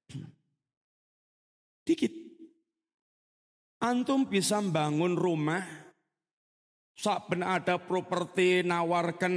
[1.87, 2.15] Dikit.
[3.81, 5.65] Antum bisa membangun rumah,
[6.93, 9.35] saben ada properti nawarkan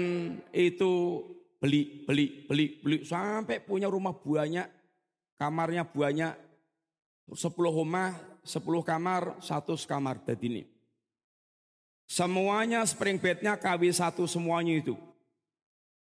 [0.51, 1.24] itu
[1.64, 4.68] beli, beli, beli, beli sampai punya rumah banyak,
[5.39, 6.36] kamarnya banyak,
[7.32, 10.72] sepuluh rumah, sepuluh kamar, satu kamar jadi ini.
[12.04, 14.93] Semuanya spring bednya KW satu semuanya itu.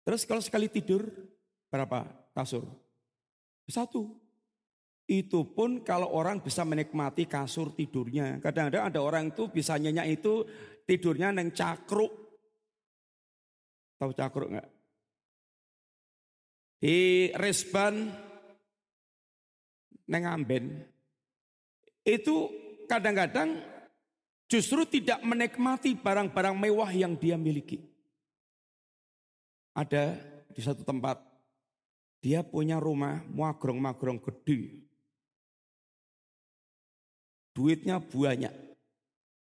[0.06, 1.06] Terus kalau sekali tidur
[1.70, 2.66] berapa kasur?
[3.70, 4.18] Satu.
[5.10, 8.38] Itu pun kalau orang bisa menikmati kasur tidurnya.
[8.38, 10.46] Kadang-kadang ada orang itu bisa nyenyak itu
[10.86, 12.14] tidurnya neng cakruk.
[13.98, 14.70] Tahu cakruk nggak?
[16.78, 18.10] Di resban
[20.10, 20.66] neng amben.
[22.06, 22.50] Itu
[22.90, 23.62] kadang-kadang
[24.50, 27.78] justru tidak menikmati barang-barang mewah yang dia miliki.
[29.78, 30.18] Ada
[30.50, 31.22] di satu tempat
[32.20, 34.84] dia punya rumah magrong-magrong gede.
[37.56, 38.52] Duitnya banyak.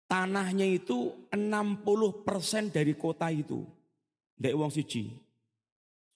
[0.08, 3.64] Tanahnya itu 60% dari kota itu.
[4.36, 5.12] Dari uang siji.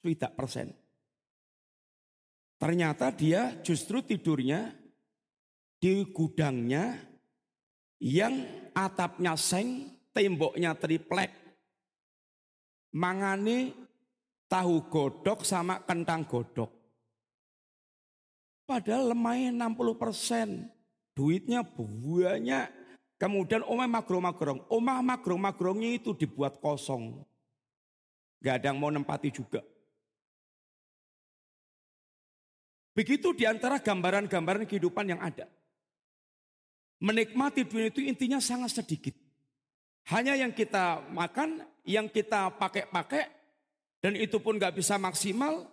[0.01, 0.73] Tidak persen.
[2.59, 4.75] Ternyata dia justru tidurnya
[5.81, 6.93] di gudangnya
[8.01, 11.31] yang atapnya seng, temboknya triplek.
[12.91, 13.71] mangane
[14.51, 16.67] tahu godok sama kentang godok.
[18.67, 20.67] Padahal lemahnya 60 persen.
[21.15, 22.67] Duitnya banyak.
[23.15, 24.67] Kemudian omah magrong-magrong.
[24.67, 27.23] Omah magrong-magrongnya itu dibuat kosong.
[28.43, 29.63] Gak ada yang mau nempati juga.
[32.91, 35.47] Begitu di antara gambaran-gambaran kehidupan yang ada.
[37.01, 39.17] Menikmati dunia itu intinya sangat sedikit.
[40.13, 43.25] Hanya yang kita makan, yang kita pakai-pakai,
[44.05, 45.65] dan itu pun gak bisa maksimal.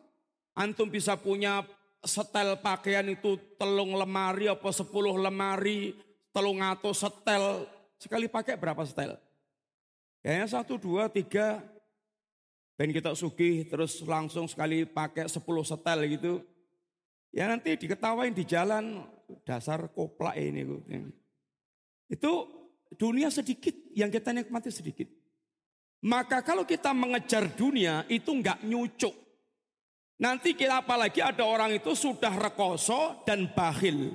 [0.57, 1.63] Antum bisa punya
[2.01, 5.93] setel pakaian itu telung lemari apa sepuluh lemari,
[6.33, 7.69] telung atau setel.
[8.01, 9.21] Sekali pakai berapa setel?
[10.25, 11.61] Kayaknya satu, dua, tiga.
[12.79, 16.41] Ben kita sugih terus langsung sekali pakai sepuluh setel gitu.
[17.35, 19.03] Ya nanti diketawain di jalan
[19.45, 20.65] dasar koplak ini.
[22.09, 22.33] Itu
[22.97, 25.09] dunia sedikit yang kita nikmati sedikit.
[26.07, 29.15] Maka kalau kita mengejar dunia itu enggak nyucuk.
[30.19, 34.15] Nanti kita apalagi ada orang itu sudah rekoso dan bahil.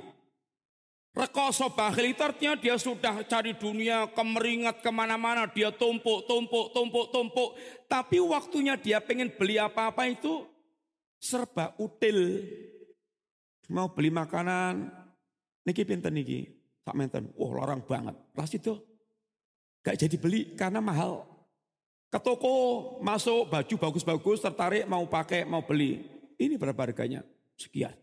[1.13, 5.47] Rekoso bahil itu artinya dia sudah cari dunia kemeringat ke mana-mana.
[5.47, 7.49] Dia tumpuk, tumpuk, tumpuk, tumpuk.
[7.87, 10.43] Tapi waktunya dia pengen beli apa-apa itu
[11.21, 12.43] serba util.
[13.71, 15.02] Mau beli makanan,
[15.67, 16.47] niki pinten niki,
[16.83, 17.31] sak menten.
[17.35, 18.15] Wah larang banget.
[18.35, 18.79] Ras itu
[19.83, 21.27] gak jadi beli karena mahal.
[22.13, 22.53] Ke toko
[23.01, 26.03] masuk baju bagus-bagus tertarik mau pakai mau beli.
[26.37, 27.25] Ini berapa harganya?
[27.57, 27.95] Sekian.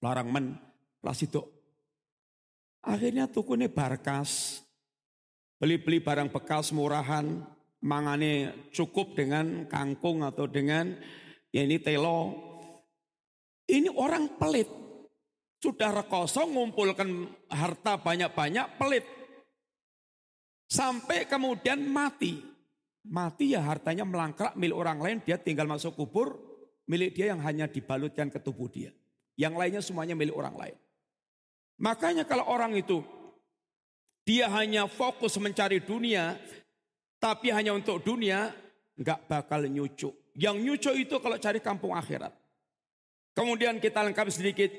[0.00, 0.56] Larang men.
[1.04, 1.44] Ras itu
[2.84, 4.60] Akhirnya tukune barkas.
[5.56, 7.40] Beli-beli barang bekas murahan.
[7.84, 10.92] Mangane cukup dengan kangkung atau dengan
[11.52, 12.32] ya ini telo.
[13.64, 14.68] Ini orang pelit.
[15.64, 17.08] Sudah rekoso ngumpulkan
[17.48, 19.08] harta banyak-banyak pelit.
[20.68, 22.36] Sampai kemudian mati.
[23.08, 25.16] Mati ya hartanya melangkrak milik orang lain.
[25.24, 26.36] Dia tinggal masuk kubur.
[26.84, 28.92] Milik dia yang hanya dibalutkan ke tubuh dia.
[29.40, 30.76] Yang lainnya semuanya milik orang lain.
[31.80, 33.00] Makanya kalau orang itu
[34.28, 36.36] dia hanya fokus mencari dunia,
[37.16, 38.52] tapi hanya untuk dunia,
[39.00, 40.12] nggak bakal nyucuk.
[40.36, 42.36] Yang nyucuk itu kalau cari kampung akhirat.
[43.32, 44.70] Kemudian kita lengkapi sedikit,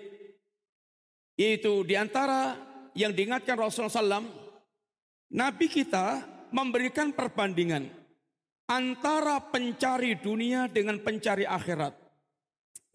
[1.35, 2.55] yaitu di antara
[2.95, 4.27] yang diingatkan Rasulullah SAW,
[5.35, 7.91] Nabi kita memberikan perbandingan
[8.71, 11.91] antara pencari dunia dengan pencari akhirat.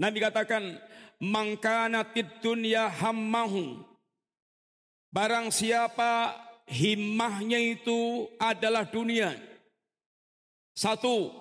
[0.01, 0.81] Nabi katakan,
[1.21, 3.91] mangkanatid dunya hammahu
[5.11, 6.39] Barang siapa
[6.71, 9.35] himmahnya itu adalah dunia.
[10.71, 11.35] Satu,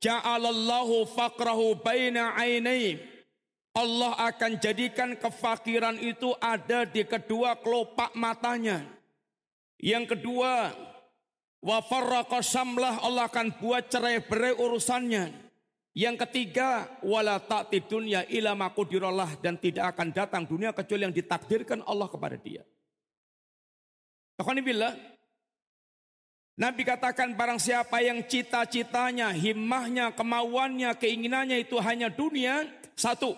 [0.00, 2.96] ja'alallahu faqrahu baina ainai.
[3.74, 8.86] Allah akan jadikan kefakiran itu ada di kedua kelopak matanya.
[9.82, 10.70] Yang kedua,
[11.58, 11.78] wa
[12.38, 15.44] samlah Allah akan buat cerai berai urusannya.
[15.94, 21.82] Yang ketiga, wala ta'ti dunya ila makudirallah dan tidak akan datang dunia kecuali yang ditakdirkan
[21.86, 22.62] Allah kepada dia.
[26.54, 32.66] Nabi katakan barang siapa yang cita-citanya, himmahnya, kemauannya, keinginannya itu hanya dunia.
[32.94, 33.34] Satu,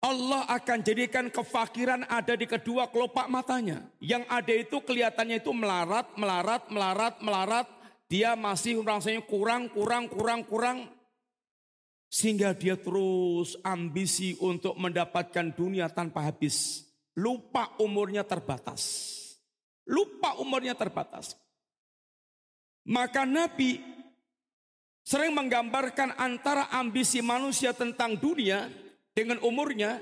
[0.00, 3.84] Allah akan jadikan kefakiran ada di kedua kelopak matanya.
[4.00, 7.66] Yang ada itu kelihatannya itu melarat, melarat, melarat, melarat.
[8.08, 10.78] Dia masih rasanya kurang, kurang, kurang, kurang.
[12.08, 16.88] Sehingga dia terus ambisi untuk mendapatkan dunia tanpa habis.
[17.12, 18.82] Lupa umurnya terbatas.
[19.84, 21.36] Lupa umurnya terbatas.
[22.88, 23.84] Maka Nabi
[25.04, 28.66] sering menggambarkan antara ambisi manusia tentang dunia
[29.20, 30.00] dengan umurnya.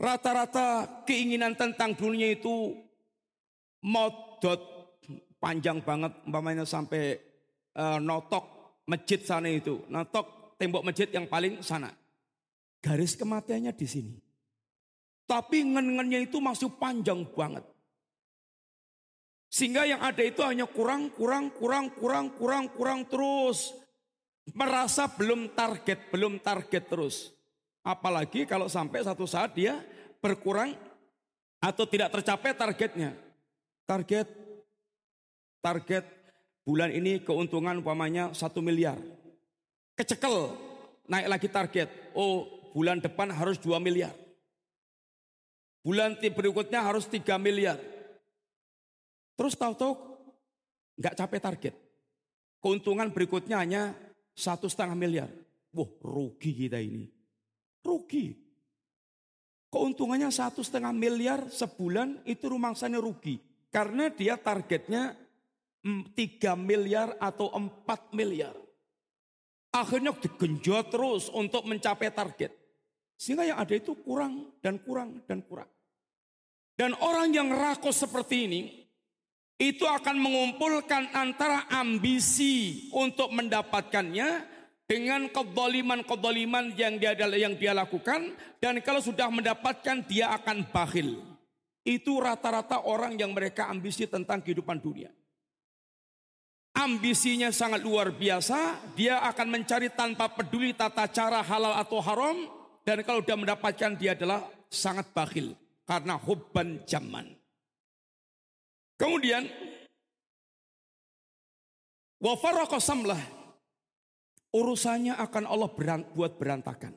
[0.00, 2.72] Rata-rata keinginan tentang dunia itu
[3.84, 4.60] modot
[5.40, 7.20] panjang banget umpamanya sampai
[7.76, 8.44] uh, notok
[8.88, 11.92] masjid sana itu, notok tembok masjid yang paling sana.
[12.80, 14.14] Garis kematiannya di sini.
[15.28, 17.62] Tapi ngen-ngennya itu masih panjang banget.
[19.50, 23.74] Sehingga yang ada itu hanya kurang, kurang, kurang, kurang, kurang, kurang terus.
[24.54, 27.30] Merasa belum target, belum target terus.
[27.80, 29.80] Apalagi kalau sampai satu saat dia
[30.20, 30.76] berkurang
[31.60, 33.16] atau tidak tercapai targetnya.
[33.88, 34.28] Target,
[35.64, 36.04] target
[36.62, 39.00] bulan ini keuntungan umpamanya satu miliar.
[39.96, 40.56] Kecekel,
[41.08, 41.88] naik lagi target.
[42.16, 44.12] Oh bulan depan harus dua miliar.
[45.80, 47.80] Bulan berikutnya harus tiga miliar.
[49.36, 49.96] Terus tahu-tahu
[51.00, 51.74] nggak capai target.
[52.60, 53.96] Keuntungan berikutnya hanya
[54.36, 55.30] satu setengah miliar.
[55.72, 57.19] Wah rugi kita ini.
[57.80, 58.36] Rugi.
[59.70, 63.38] Keuntungannya satu setengah miliar sebulan itu rumangsanya rugi.
[63.70, 65.14] Karena dia targetnya
[65.80, 66.12] 3
[66.58, 68.52] miliar atau 4 miliar.
[69.70, 72.50] Akhirnya digenjot terus untuk mencapai target.
[73.14, 75.70] Sehingga yang ada itu kurang dan kurang dan kurang.
[76.74, 78.62] Dan orang yang rakus seperti ini,
[79.60, 84.48] itu akan mengumpulkan antara ambisi untuk mendapatkannya
[84.90, 91.22] dengan kedoliman-kedoliman yang dia yang dia lakukan dan kalau sudah mendapatkan dia akan bakhil.
[91.86, 95.14] Itu rata-rata orang yang mereka ambisi tentang kehidupan dunia.
[96.74, 102.36] Ambisinya sangat luar biasa, dia akan mencari tanpa peduli tata cara halal atau haram
[102.82, 105.54] dan kalau dia mendapatkan dia adalah sangat bakhil
[105.86, 107.30] karena hubban zaman.
[108.98, 109.46] Kemudian
[112.20, 112.36] wa
[112.76, 113.39] samlah
[114.54, 116.94] urusannya akan Allah berant, buat berantakan.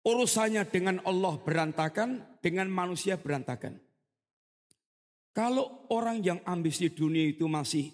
[0.00, 3.76] Urusannya dengan Allah berantakan, dengan manusia berantakan.
[5.30, 7.92] Kalau orang yang ambisi dunia itu masih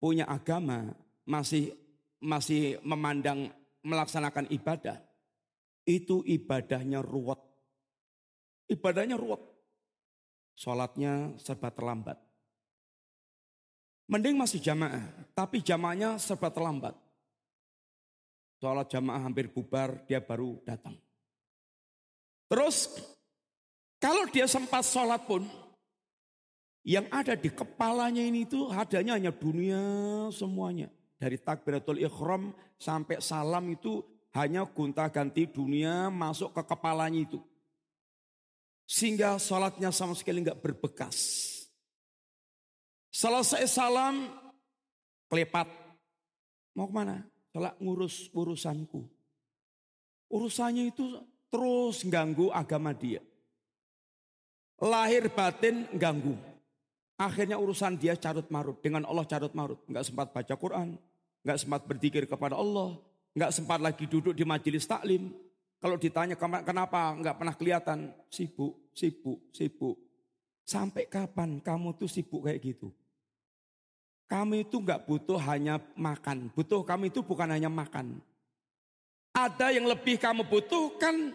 [0.00, 0.90] punya agama,
[1.28, 1.76] masih
[2.20, 3.52] masih memandang
[3.84, 4.98] melaksanakan ibadah,
[5.84, 7.38] itu ibadahnya ruwet.
[8.70, 9.50] Ibadahnya ruwet
[10.60, 12.20] sholatnya serba terlambat.
[14.10, 15.06] Mending masih jamaah,
[15.38, 16.98] tapi jamaahnya serba terlambat.
[18.58, 20.98] Sholat jamaah hampir bubar, dia baru datang.
[22.50, 22.90] Terus
[24.02, 25.46] kalau dia sempat sholat pun,
[26.82, 29.78] yang ada di kepalanya ini itu adanya hanya dunia
[30.34, 30.90] semuanya.
[31.14, 32.50] Dari takbiratul ikhram
[32.82, 34.02] sampai salam itu
[34.34, 37.38] hanya gonta ganti dunia masuk ke kepalanya itu.
[38.90, 41.46] Sehingga sholatnya sama sekali nggak berbekas.
[43.10, 44.30] Selesai salam,
[45.26, 45.66] kelepat.
[46.78, 47.26] Mau ke mana?
[47.50, 49.02] Salah ngurus urusanku.
[50.30, 51.18] Urusannya itu
[51.50, 53.18] terus ganggu agama dia.
[54.78, 56.38] Lahir batin ganggu.
[57.18, 58.78] Akhirnya urusan dia carut marut.
[58.78, 59.82] Dengan Allah carut marut.
[59.90, 60.96] Nggak sempat baca Quran.
[61.42, 62.96] Nggak sempat berzikir kepada Allah.
[63.34, 65.34] Nggak sempat lagi duduk di majelis taklim.
[65.82, 67.98] Kalau ditanya kenapa nggak pernah kelihatan,
[68.30, 69.96] sibuk, sibuk, sibuk.
[70.62, 72.92] Sampai kapan kamu tuh sibuk kayak gitu?
[74.30, 78.22] Kami itu nggak butuh hanya makan, butuh kami itu bukan hanya makan.
[79.34, 81.34] Ada yang lebih kamu butuhkan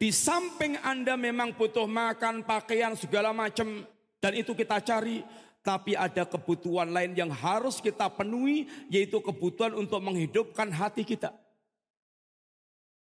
[0.00, 3.84] di samping Anda memang butuh makan, pakaian, segala macam.
[4.16, 5.20] Dan itu kita cari.
[5.60, 8.64] Tapi ada kebutuhan lain yang harus kita penuhi.
[8.88, 11.36] Yaitu kebutuhan untuk menghidupkan hati kita.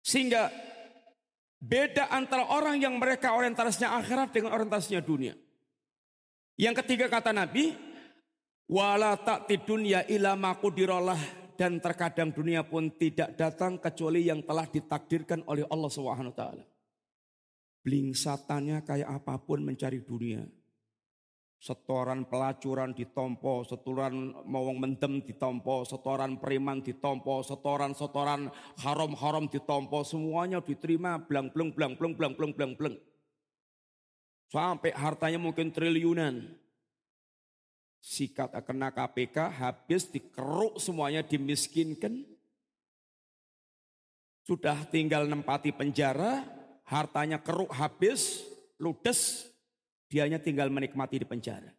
[0.00, 0.48] Sehingga
[1.60, 5.36] beda antara orang yang mereka orientasinya akhirat dengan orientasinya dunia.
[6.56, 7.76] Yang ketiga kata Nabi,
[8.70, 11.18] wala tak dunia ila makudirollah
[11.58, 16.64] dan terkadang dunia pun tidak datang kecuali yang telah ditakdirkan oleh Allah Subhanahu taala.
[17.82, 20.46] Bling satannya kayak apa pun mencari dunia.
[21.60, 28.48] Setoran pelacuran ditompo, setoran mawang mendem ditompo, setoran preman ditompo, setoran-setoran
[28.80, 32.96] haram-haram ditompo, semuanya diterima blang blang blang blang blang blang blang blang.
[34.48, 36.48] Sampai hartanya mungkin triliunan.
[38.00, 42.24] Sikat kena KPK habis dikeruk semuanya dimiskinkan.
[44.48, 46.42] Sudah tinggal nempati penjara,
[46.88, 48.42] hartanya keruk habis,
[48.80, 49.50] ludes,
[50.10, 51.70] Dianya tinggal menikmati di penjara.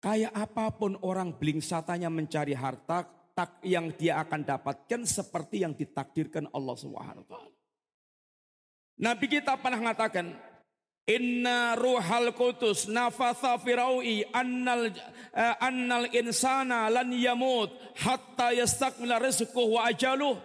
[0.00, 3.04] Kayak apa pun orang blingsatanya mencari harta
[3.36, 7.44] tak yang dia akan dapatkan seperti yang ditakdirkan Allah Subhanahu wa
[9.00, 10.32] Nabi kita pernah mengatakan,
[11.08, 14.92] Inna ruhal kutus nafatha firaui annal
[15.34, 20.38] uh, annal insana lan yamut hatta yastakmila rizquhu wa ajaluh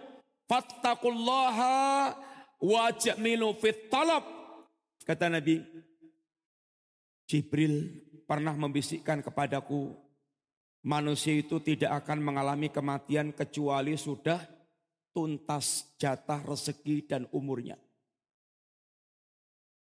[0.48, 2.16] fattaqullaha
[2.60, 4.26] wa jamilu fit talab
[5.06, 5.62] kata Nabi
[7.26, 9.94] Jibril pernah membisikkan kepadaku,
[10.86, 14.38] manusia itu tidak akan mengalami kematian kecuali sudah
[15.10, 17.74] tuntas jatah rezeki dan umurnya.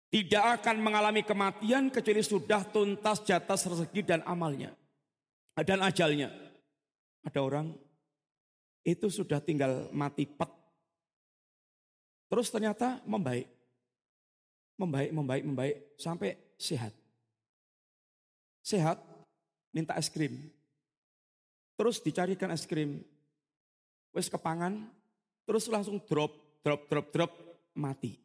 [0.08, 4.72] Tidak akan mengalami kematian kecuali sudah tuntas jatah rezeki dan amalnya.
[5.52, 6.32] Dan ajalnya.
[7.26, 7.76] Ada orang
[8.86, 10.48] itu sudah tinggal mati pet.
[12.32, 13.50] Terus ternyata membaik.
[14.78, 16.94] Membaik, membaik, membaik sampai sehat
[18.68, 19.00] sehat,
[19.72, 20.36] minta es krim.
[21.80, 23.00] Terus dicarikan es krim.
[24.12, 24.84] Wes kepangan,
[25.48, 27.32] terus langsung drop, drop, drop, drop,
[27.72, 28.20] mati.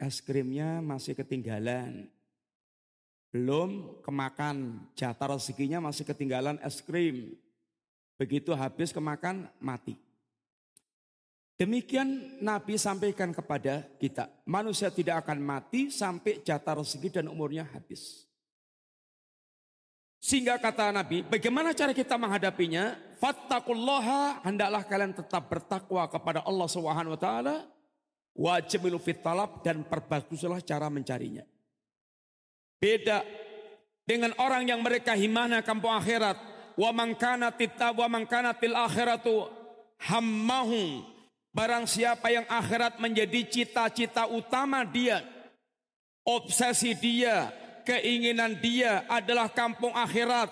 [0.00, 2.08] Es krimnya masih ketinggalan.
[3.28, 7.36] Belum kemakan, jatah rezekinya masih ketinggalan es krim.
[8.16, 10.00] Begitu habis kemakan, mati.
[11.60, 14.32] Demikian Nabi sampaikan kepada kita.
[14.48, 18.24] Manusia tidak akan mati sampai jatah rezeki dan umurnya habis.
[20.16, 22.96] Sehingga kata Nabi, bagaimana cara kita menghadapinya?
[23.20, 27.68] Fattakullaha, hendaklah kalian tetap bertakwa kepada Allah Subhanahu wa taala.
[28.34, 31.44] Wajib fit talab dan perbaguslah cara mencarinya.
[32.80, 33.20] Beda
[34.08, 36.38] dengan orang yang mereka himana kampung akhirat.
[36.78, 37.52] Wa man kana
[37.92, 38.24] wa man
[38.56, 39.52] til akhiratu
[40.00, 41.04] hammahu.
[41.50, 45.18] Barang siapa yang akhirat menjadi cita-cita utama dia,
[46.22, 47.50] obsesi dia,
[47.82, 50.46] keinginan dia adalah kampung akhirat.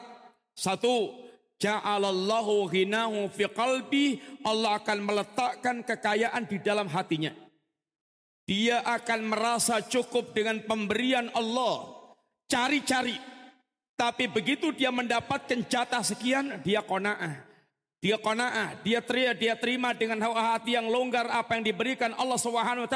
[0.58, 1.14] Satu,
[1.62, 7.30] ja'alallahu ghinahu fi qalbi, Allah akan meletakkan kekayaan di dalam hatinya.
[8.48, 11.84] Dia akan merasa cukup dengan pemberian Allah.
[12.48, 13.20] Cari-cari.
[13.92, 17.44] Tapi begitu dia mendapatkan jatah sekian, dia kona'ah.
[18.00, 22.88] Dia kona'ah, dia terima, dia terima dengan hati yang longgar apa yang diberikan Allah Subhanahu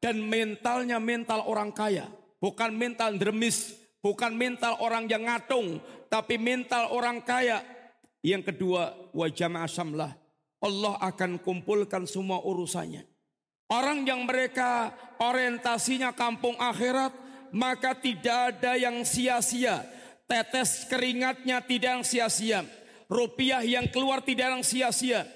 [0.00, 2.08] dan mentalnya mental orang kaya.
[2.40, 5.76] Bukan mental dermis, bukan mental orang yang ngatung,
[6.08, 7.60] tapi mental orang kaya.
[8.24, 10.16] Yang kedua, wajah asamlah.
[10.62, 13.09] Allah akan kumpulkan semua urusannya.
[13.70, 14.90] Orang yang mereka
[15.22, 17.14] orientasinya kampung akhirat,
[17.54, 19.86] maka tidak ada yang sia-sia.
[20.26, 22.60] Tetes keringatnya tidak yang sia-sia.
[23.06, 25.26] Rupiah yang keluar tidak yang sia-sia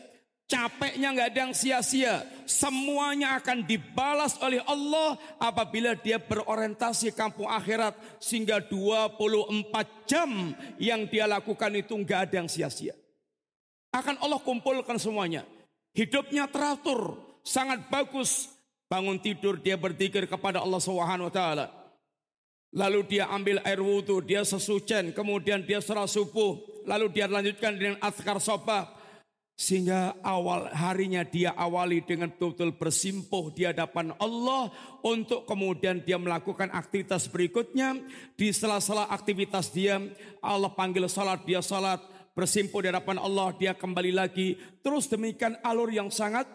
[0.44, 2.20] Capeknya nggak ada yang sia-sia.
[2.44, 7.96] Semuanya akan dibalas oleh Allah apabila dia berorientasi kampung akhirat.
[8.20, 9.72] Sehingga 24
[10.04, 12.92] jam yang dia lakukan itu nggak ada yang sia-sia.
[13.88, 15.48] Akan Allah kumpulkan semuanya.
[15.96, 18.48] Hidupnya teratur, sangat bagus.
[18.88, 21.66] Bangun tidur dia berzikir kepada Allah Subhanahu wa taala.
[22.74, 27.96] Lalu dia ambil air wudhu, dia sesucen, kemudian dia serah subuh, lalu dia lanjutkan dengan
[28.02, 28.90] azkar sobah,
[29.54, 34.74] sehingga awal harinya dia awali dengan betul-betul bersimpuh di hadapan Allah
[35.06, 37.94] untuk kemudian dia melakukan aktivitas berikutnya.
[38.34, 40.02] Di sela-sela aktivitas dia
[40.42, 42.02] Allah panggil salat, dia salat,
[42.34, 44.58] bersimpuh di hadapan Allah, dia kembali lagi.
[44.82, 46.50] Terus demikian alur yang sangat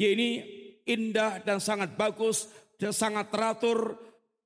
[0.00, 0.40] ya ini
[0.88, 2.48] indah dan sangat bagus
[2.80, 4.00] dan sangat teratur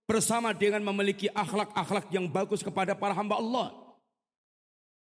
[0.05, 3.69] bersama dengan memiliki akhlak-akhlak yang bagus kepada para hamba Allah.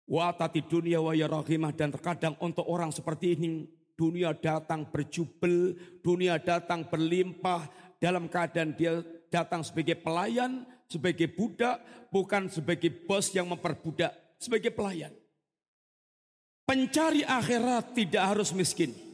[0.07, 3.67] Wa tati dunia wa yarahimah dan terkadang untuk orang seperti ini
[3.99, 7.67] dunia datang berjubel, dunia datang berlimpah
[7.99, 15.11] dalam keadaan dia datang sebagai pelayan, sebagai budak, bukan sebagai bos yang memperbudak, sebagai pelayan.
[16.63, 19.06] Pencari akhirat tidak harus miskin.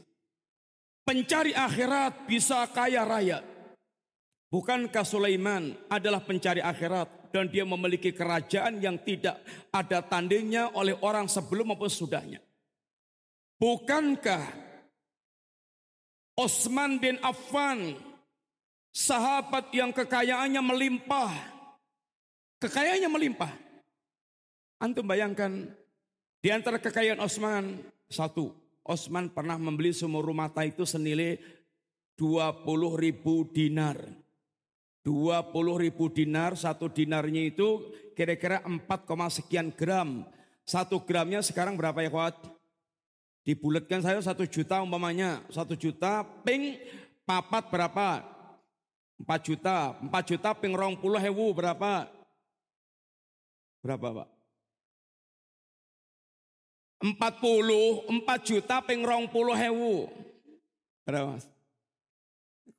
[1.04, 3.44] Pencari akhirat bisa kaya raya.
[4.48, 7.24] Bukankah Sulaiman adalah pencari akhirat?
[7.34, 9.42] dan dia memiliki kerajaan yang tidak
[9.74, 12.38] ada tandingnya oleh orang sebelum maupun sudahnya.
[13.58, 14.54] Bukankah
[16.38, 17.98] Osman bin Affan
[18.94, 21.34] sahabat yang kekayaannya melimpah,
[22.62, 23.50] kekayaannya melimpah.
[24.78, 25.74] Antum bayangkan
[26.38, 27.82] di antara kekayaan Osman
[28.14, 28.54] satu,
[28.84, 31.40] Osman pernah membeli sumur rumah itu senilai
[32.20, 32.68] 20
[33.00, 33.96] ribu dinar.
[35.04, 38.80] 20 ribu dinar, satu dinarnya itu kira-kira 4,
[39.32, 40.24] sekian gram.
[40.64, 42.36] Satu gramnya sekarang berapa ya kuat?
[43.44, 45.44] Dibulatkan saya satu juta umpamanya.
[45.52, 46.80] Satu juta ping
[47.28, 48.24] papat berapa?
[49.20, 49.96] 4 juta.
[50.00, 52.08] 4 juta ping rong puluh hewu berapa?
[53.84, 54.33] Berapa pak?
[57.04, 60.08] 40, 4 juta ping rong puluh hewu.
[61.04, 61.46] Berapa mas?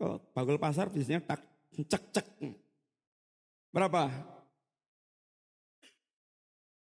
[0.01, 1.45] Kok bagul pasar biasanya tak
[1.83, 2.27] Cek cek.
[3.75, 4.07] Berapa?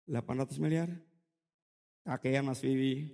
[0.09, 0.89] 800 miliar.
[2.01, 3.13] Kakean Mas Vivi.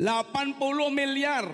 [0.00, 0.56] 80
[0.94, 1.44] miliar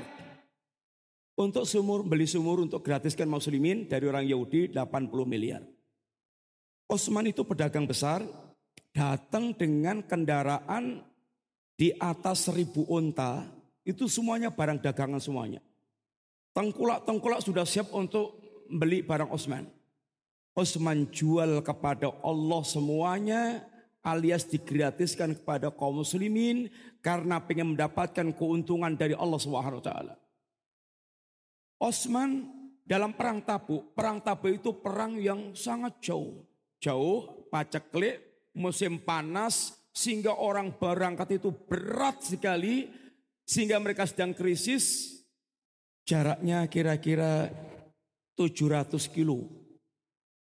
[1.34, 5.64] untuk sumur beli sumur untuk gratiskan muslimin dari orang Yahudi 80 miliar.
[6.86, 8.22] Osman itu pedagang besar
[8.94, 11.02] datang dengan kendaraan
[11.74, 13.42] di atas seribu unta
[13.82, 15.60] itu semuanya barang dagangan semuanya.
[16.54, 18.38] Tengkulak-tengkulak sudah siap untuk
[18.70, 19.66] beli barang Osman.
[20.54, 23.66] Osman jual kepada Allah semuanya
[24.06, 26.70] alias digratiskan kepada kaum muslimin
[27.02, 30.14] karena ingin mendapatkan keuntungan dari Allah Subhanahu wa taala.
[31.82, 32.46] Osman
[32.86, 36.46] dalam perang Tabuk, perang Tabuk itu perang yang sangat jauh.
[36.78, 42.90] Jauh, paceklik, musim panas sehingga orang berangkat itu berat sekali
[43.44, 45.14] sehingga mereka sedang krisis
[46.04, 47.48] Jaraknya kira-kira
[48.36, 49.48] 700 kilo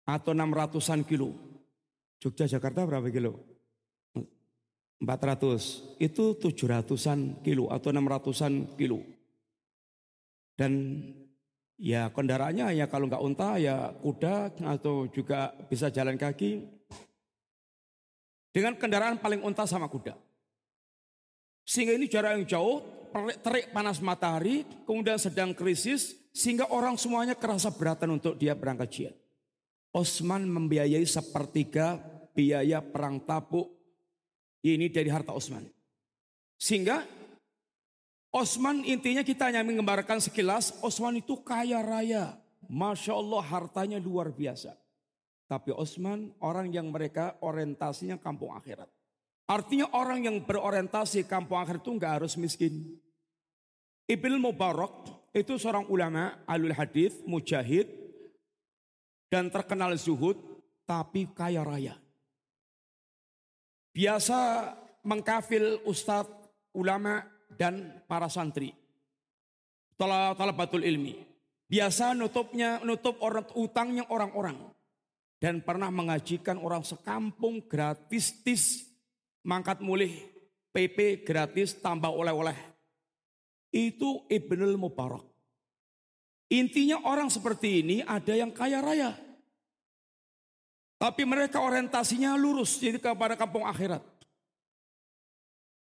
[0.06, 1.34] atau 600-an kilo.
[2.22, 3.42] Jogja Jakarta berapa kilo?
[5.02, 5.98] 400.
[5.98, 9.02] Itu 700-an kilo atau 600-an kilo.
[10.54, 11.02] Dan
[11.82, 16.77] ya kendaraannya ya kalau nggak unta ya kuda atau juga bisa jalan kaki.
[18.52, 20.15] Dengan kendaraan paling unta sama kuda.
[21.68, 22.80] Sehingga ini jarak yang jauh,
[23.44, 29.15] terik panas matahari, kemudian sedang krisis, sehingga orang semuanya kerasa beratan untuk dia berangkat jihad.
[29.91, 31.98] Osman membiayai sepertiga
[32.32, 33.74] biaya perang tabuk
[34.61, 35.65] ini dari harta Osman.
[36.57, 37.02] Sehingga
[38.30, 42.38] Osman intinya kita hanya menggambarkan sekilas, Osman itu kaya raya.
[42.68, 44.76] Masya Allah hartanya luar biasa.
[45.48, 48.91] Tapi Osman orang yang mereka orientasinya kampung akhirat.
[49.48, 52.99] Artinya orang yang berorientasi kampung akhirat itu nggak harus miskin.
[54.11, 57.88] Ibn Mubarak itu seorang ulama alul hadis, mujahid
[59.32, 60.36] dan terkenal zuhud
[60.84, 61.95] tapi kaya raya.
[63.95, 64.72] Biasa
[65.07, 67.24] mengkafil ustadz, ulama
[67.56, 68.76] dan para santri.
[69.95, 71.24] Talabatul ilmi.
[71.72, 74.77] Biasa nutupnya nutup orang utangnya orang-orang
[75.38, 78.90] dan pernah mengajikan orang sekampung gratis tis
[79.46, 80.12] mangkat mulih
[80.74, 82.58] PP gratis tambah oleh-oleh.
[83.74, 85.26] Itu Ibnul Mubarak.
[86.48, 89.12] Intinya orang seperti ini ada yang kaya raya.
[90.98, 94.02] Tapi mereka orientasinya lurus jadi kepada kampung akhirat.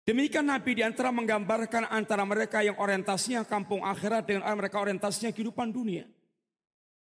[0.07, 5.71] Demikian Nabi di antara menggambarkan antara mereka yang orientasinya kampung akhirat dengan mereka orientasinya kehidupan
[5.71, 6.07] dunia.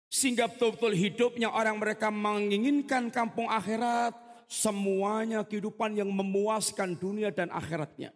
[0.06, 4.14] Sehingga betul-betul hidupnya orang mereka menginginkan kampung akhirat,
[4.46, 8.14] semuanya kehidupan yang memuaskan dunia dan akhiratnya.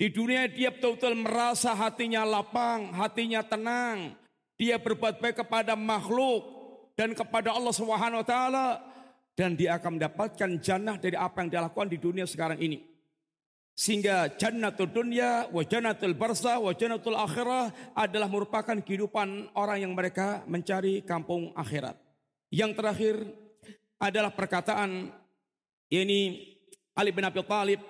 [0.00, 4.16] Di dunia dia betul-betul merasa hatinya lapang, hatinya tenang.
[4.56, 6.42] Dia berbuat baik kepada makhluk
[6.98, 8.66] dan kepada Allah Subhanahu wa taala
[9.38, 12.89] dan dia akan mendapatkan jannah dari apa yang dia lakukan di dunia sekarang ini.
[13.74, 20.44] Sehingga jannatul dunya, wa jannatul barza, wa jannatul akhirah adalah merupakan kehidupan orang yang mereka
[20.44, 21.96] mencari kampung akhirat.
[22.52, 23.14] Yang terakhir
[23.96, 25.12] adalah perkataan
[25.88, 26.50] ini
[26.92, 27.80] Ali bin Abi Thalib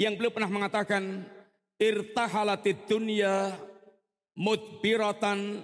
[0.00, 1.28] yang beliau pernah mengatakan
[1.76, 3.52] irtahalatid dunya
[4.38, 5.60] mudbiratan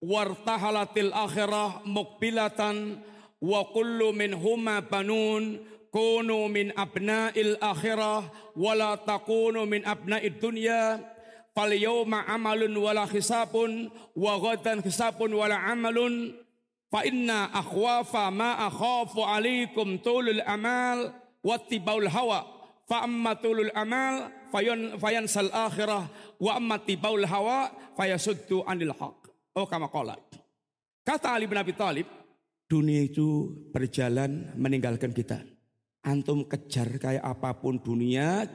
[0.00, 3.00] wartahalatil akhirah mukbilatan
[3.40, 5.60] wa kullu min huma banun
[5.96, 11.00] kunu min abna'il akhirah wala takunu min abna'id dunya
[11.56, 16.36] fal yawma amalun wala hisabun wa ghadan hisabun wala amalun
[16.92, 22.44] fa inna akhwafa ma akhafu alaikum tulul amal wattibaul hawa
[22.84, 29.32] fa amma tulul amal fayan fayansal akhirah wa amma tibaul hawa fayasuddu anil haq.
[29.56, 30.20] Oh kama qala
[31.08, 32.04] kata Ali bin Abi Thalib
[32.68, 35.55] dunia itu berjalan meninggalkan kita
[36.06, 38.46] Antum kejar kayak apa pun dunia,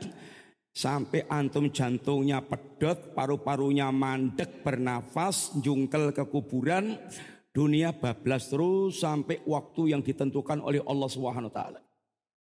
[0.72, 6.95] sampai antum jantungnya pedot, paru-parunya mandek, bernafas, jungkel ke kuburan,
[7.52, 11.84] dunia bablas terus sampai waktu yang ditentukan oleh Allah Subhanahu wa.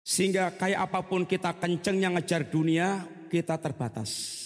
[0.05, 4.37] Sehingga kayak apa pun kita kencengnya ngejar dunia, kita terbatas.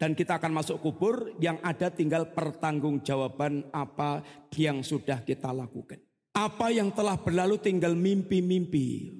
[0.00, 4.24] Dan kita akan masuk kubur yang ada tinggal pertanggungjawaban apa
[4.56, 6.00] yang sudah kita lakukan.
[6.30, 9.18] Apa yang telah berlalu tinggal mimpi-mimpi.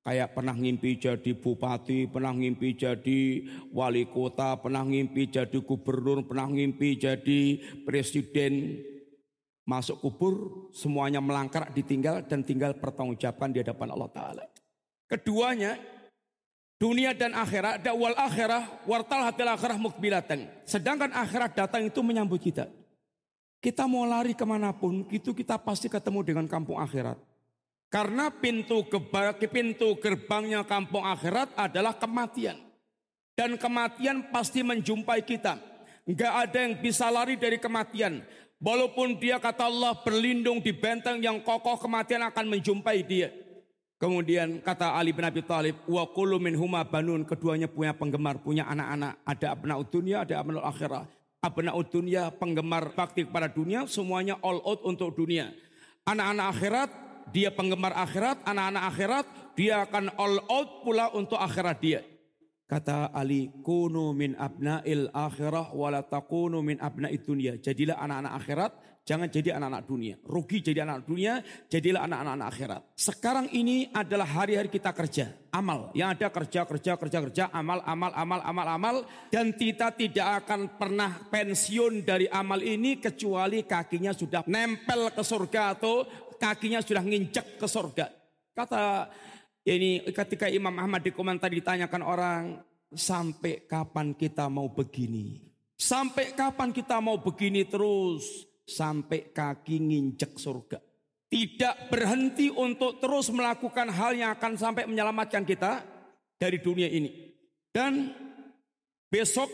[0.00, 3.20] Kayak pernah ngimpi jadi bupati, pernah ngimpi jadi
[3.68, 7.40] wali kota, pernah ngimpi jadi gubernur, pernah ngimpi jadi
[7.84, 8.80] presiden.
[9.68, 10.34] Masuk kubur,
[10.72, 14.44] semuanya melangkar, ditinggal dan tinggal pertanggungjawaban di hadapan Allah Ta'ala.
[15.04, 15.76] Keduanya,
[16.80, 20.48] dunia dan akhirat, dakwal akhirah, wartal hatil akhirah mukbilatan.
[20.64, 22.72] Sedangkan akhirat datang itu menyambut kita.
[23.60, 27.20] Kita mau lari ke mana pun, itu kita pasti ketemu dengan kampung akhirat.
[27.92, 28.88] Karena pintu,
[29.52, 32.56] pintu gerbangnya kampung akhirat adalah kematian.
[33.36, 35.60] Dan kematian pasti menjumpai kita.
[36.08, 38.24] Enggak ada yang bisa lari dari kematian.
[38.60, 43.28] Walaupun dia kata Allah berlindung di benteng yang kokoh kematian akan menjumpai dia.
[44.00, 48.64] Kemudian kata Ali bin Abi Thalib, wa kullu min huma banun, keduanya punya penggemar, punya
[48.64, 51.04] anak-anak, ada abna dunia, ada abna akhirah.
[51.40, 55.56] Abna dunia, penggemar bakti kepada dunia, semuanya all out untuk dunia.
[56.04, 56.90] Anak-anak akhirat,
[57.32, 59.26] dia penggemar akhirat, anak-anak akhirat,
[59.56, 62.04] dia akan all out pula untuk akhirat dia.
[62.70, 67.58] Kata Ali, kunu min abna'il akhirah wala takunu min abna'id dunia.
[67.58, 70.14] Jadilah anak-anak akhirat, Jangan jadi anak-anak dunia.
[70.22, 72.82] Rugi jadi anak-anak dunia, jadilah anak-anak akhirat.
[72.94, 75.34] Sekarang ini adalah hari-hari kita kerja.
[75.50, 75.90] Amal.
[75.98, 77.44] Yang ada kerja, kerja, kerja, kerja.
[77.50, 78.96] Amal, amal, amal, amal, amal.
[79.32, 85.74] Dan kita tidak akan pernah pensiun dari amal ini kecuali kakinya sudah nempel ke surga
[85.74, 86.06] atau
[86.38, 88.06] kakinya sudah nginjek ke surga.
[88.54, 89.10] Kata
[89.70, 92.42] ini ketika Imam Ahmad di komentar ditanyakan orang,
[92.90, 95.46] sampai kapan kita mau begini?
[95.78, 98.50] Sampai kapan kita mau begini terus?
[98.70, 100.78] sampai kaki nginjek surga.
[101.30, 105.78] tidak berhenti untuk terus melakukan hal yang akan sampai menyelamatkan kita
[106.34, 107.30] dari dunia ini.
[107.70, 108.10] Dan
[109.06, 109.46] besok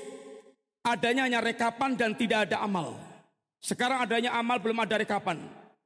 [0.81, 2.97] adanya hanya rekapan dan tidak ada amal.
[3.61, 5.37] Sekarang adanya amal belum ada rekapan.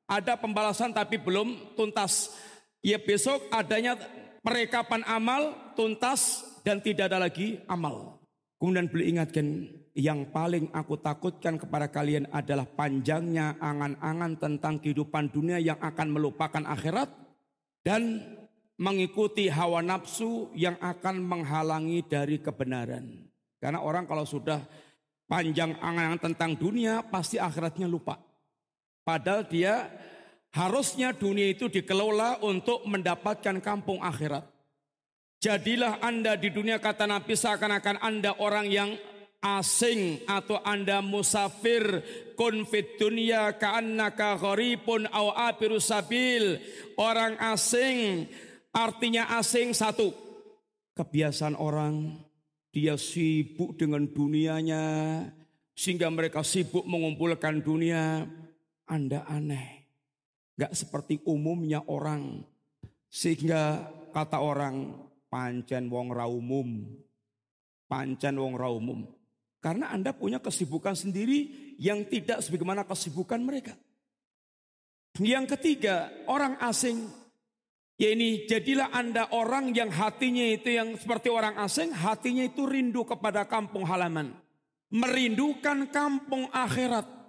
[0.07, 2.39] Ada pembalasan tapi belum tuntas.
[2.87, 3.99] Ya besok adanya
[4.45, 8.21] perekapan amal tuntas dan tidak ada lagi amal.
[8.61, 9.47] Kemudian beliau ingatkan
[9.97, 16.65] yang paling aku takutkan kepada kalian adalah panjangnya angan-angan tentang kehidupan dunia yang akan melupakan
[16.69, 17.09] akhirat
[17.81, 18.21] dan
[18.77, 23.29] mengikuti hawa nafsu yang akan menghalangi dari kebenaran.
[23.61, 24.61] Karena orang kalau sudah
[25.29, 28.17] panjang angan-angan tentang dunia pasti akhiratnya lupa.
[29.05, 29.89] Padahal dia
[30.55, 34.47] harusnya dunia itu dikelola untuk mendapatkan kampung akhirat.
[35.41, 38.93] Jadilah Anda di dunia kata Nabi seakan-akan Anda orang yang
[39.41, 42.05] asing atau Anda musafir
[42.37, 46.61] kun fit dunya ka'annaka gharibun aw abiru sabil.
[47.01, 48.29] Orang asing
[48.77, 50.13] artinya asing satu.
[50.93, 52.21] Kebiasaan orang
[52.69, 54.85] dia sibuk dengan dunianya
[55.73, 58.29] sehingga mereka sibuk mengumpulkan dunia.
[58.85, 59.80] Anda aneh.
[60.61, 62.45] Gak seperti umumnya orang.
[63.09, 64.93] Sehingga kata orang
[65.33, 66.85] pancen wong ra umum.
[67.89, 69.09] Pancen wong ra umum.
[69.65, 73.73] Karena Anda punya kesibukan sendiri yang tidak sebagaimana kesibukan mereka.
[75.21, 77.09] Yang ketiga, orang asing.
[78.01, 83.05] Ya ini jadilah Anda orang yang hatinya itu yang seperti orang asing, hatinya itu rindu
[83.05, 84.33] kepada kampung halaman.
[84.89, 87.20] Merindukan kampung akhirat.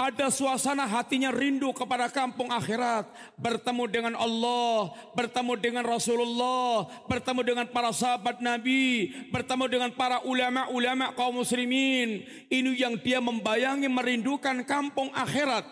[0.00, 3.04] Ada suasana hatinya rindu kepada kampung akhirat.
[3.36, 11.12] Bertemu dengan Allah, bertemu dengan Rasulullah, bertemu dengan para sahabat Nabi, bertemu dengan para ulama-ulama
[11.12, 12.24] kaum muslimin.
[12.48, 15.68] Ini yang dia membayangi merindukan kampung akhirat.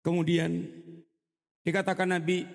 [0.00, 0.64] Kemudian
[1.68, 2.48] dikatakan Nabi,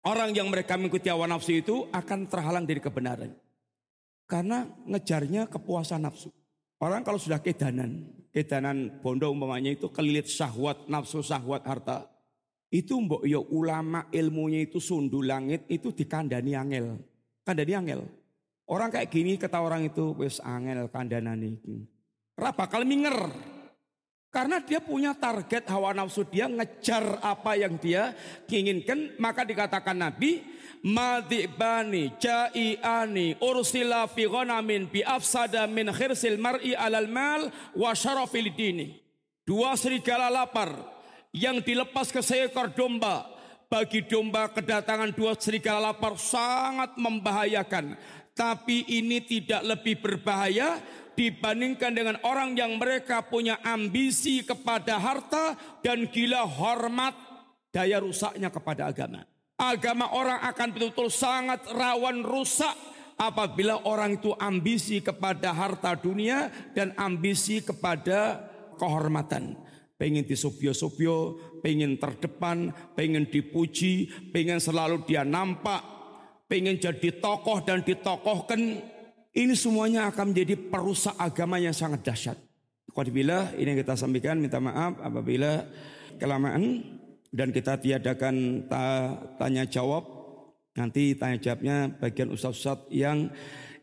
[0.00, 3.36] orang yang mereka mengikuti hawa nafsu itu akan terhalang dari kebenaran.
[4.24, 6.32] Karena ngejarnya kepuasan nafsu.
[6.76, 12.04] Orang kalau sudah kedanan, kedanan bondo umpamanya itu kelilit syahwat, nafsu syahwat harta.
[12.68, 17.00] Itu mbok yo ulama ilmunya itu sundu langit itu dikandani angel.
[17.46, 18.00] Kandani angel.
[18.66, 21.86] Orang kayak gini kata orang itu wes angel kandanan ini.
[22.36, 23.55] Ora bakal minger.
[24.36, 28.12] Karena dia punya target hawa nafsu dia ngejar apa yang dia
[28.52, 29.16] inginkan.
[29.16, 30.44] Maka dikatakan Nabi
[30.84, 37.96] madibani jai'ani ursila fi ghanamin bi afsada min khirsil mar'i alal mal wa
[38.52, 39.00] dini.
[39.40, 40.84] Dua serigala lapar
[41.32, 43.32] yang dilepas ke seekor domba.
[43.72, 47.96] Bagi domba kedatangan dua serigala lapar sangat membahayakan.
[48.36, 50.76] Tapi ini tidak lebih berbahaya
[51.16, 57.16] dibandingkan dengan orang yang mereka punya ambisi kepada harta dan gila hormat
[57.72, 59.24] daya rusaknya kepada agama
[59.56, 62.76] agama orang akan betul-betul sangat rawan rusak
[63.16, 68.44] apabila orang itu ambisi kepada harta dunia dan ambisi kepada
[68.76, 69.56] kehormatan.
[69.96, 75.80] Pengen disubyo-subyo, pengen terdepan, pengen dipuji, pengen selalu dia nampak,
[76.52, 78.92] pengen jadi tokoh dan ditokohkan.
[79.36, 82.40] Ini semuanya akan menjadi perusak agama yang sangat dahsyat.
[82.88, 85.60] Qadbillah ini yang kita sampaikan minta maaf apabila
[86.16, 86.80] kelamaan
[87.28, 90.08] dan kita tiadakan ta tanya jawab.
[90.80, 93.28] Nanti tanya jawabnya bagian ustaz-ustaz yang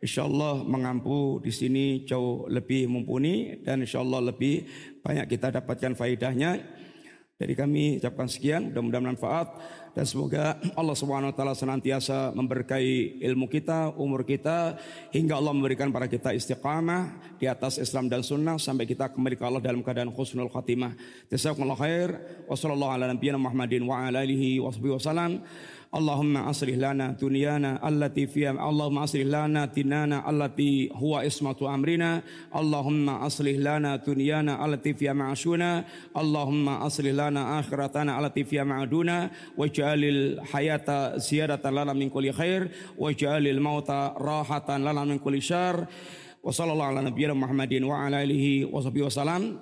[0.01, 4.65] insya Allah mengampu di sini jauh lebih mumpuni dan insya Allah lebih
[5.05, 6.81] banyak kita dapatkan faidahnya.
[7.43, 9.51] Dari kami ucapkan sekian, mudah-mudahan manfaat
[9.91, 14.79] dan semoga Allah Subhanahu wa taala senantiasa memberkahi ilmu kita, umur kita
[15.11, 19.43] hingga Allah memberikan para kita istiqamah di atas Islam dan sunnah sampai kita kembali ke
[19.43, 20.95] Allah dalam keadaan khusnul khatimah.
[21.27, 22.15] Jazakumullah khair.
[22.47, 25.43] Wassallallahu ala nabiyina Muhammadin wa ala alihi wasallam.
[25.93, 33.21] Allahumma asrih lana dunyana allati fiha Allahumma asrih lana dinana allati huwa ismatu amrina Allahumma
[33.21, 35.85] aslih lana dunyana allati fiha ma'ashuna
[36.17, 43.61] Allahumma aslih lana akhiratana allati fiha ma'aduna waj'alil hayata ziyadatan lana min kulli khair waj'alil
[43.61, 45.85] mauta rahatan lana min kulli syarr.
[46.43, 49.61] Wa sallallahu ala nabiyyina Muhammadin wa ala alihi wa sahbihi wasallam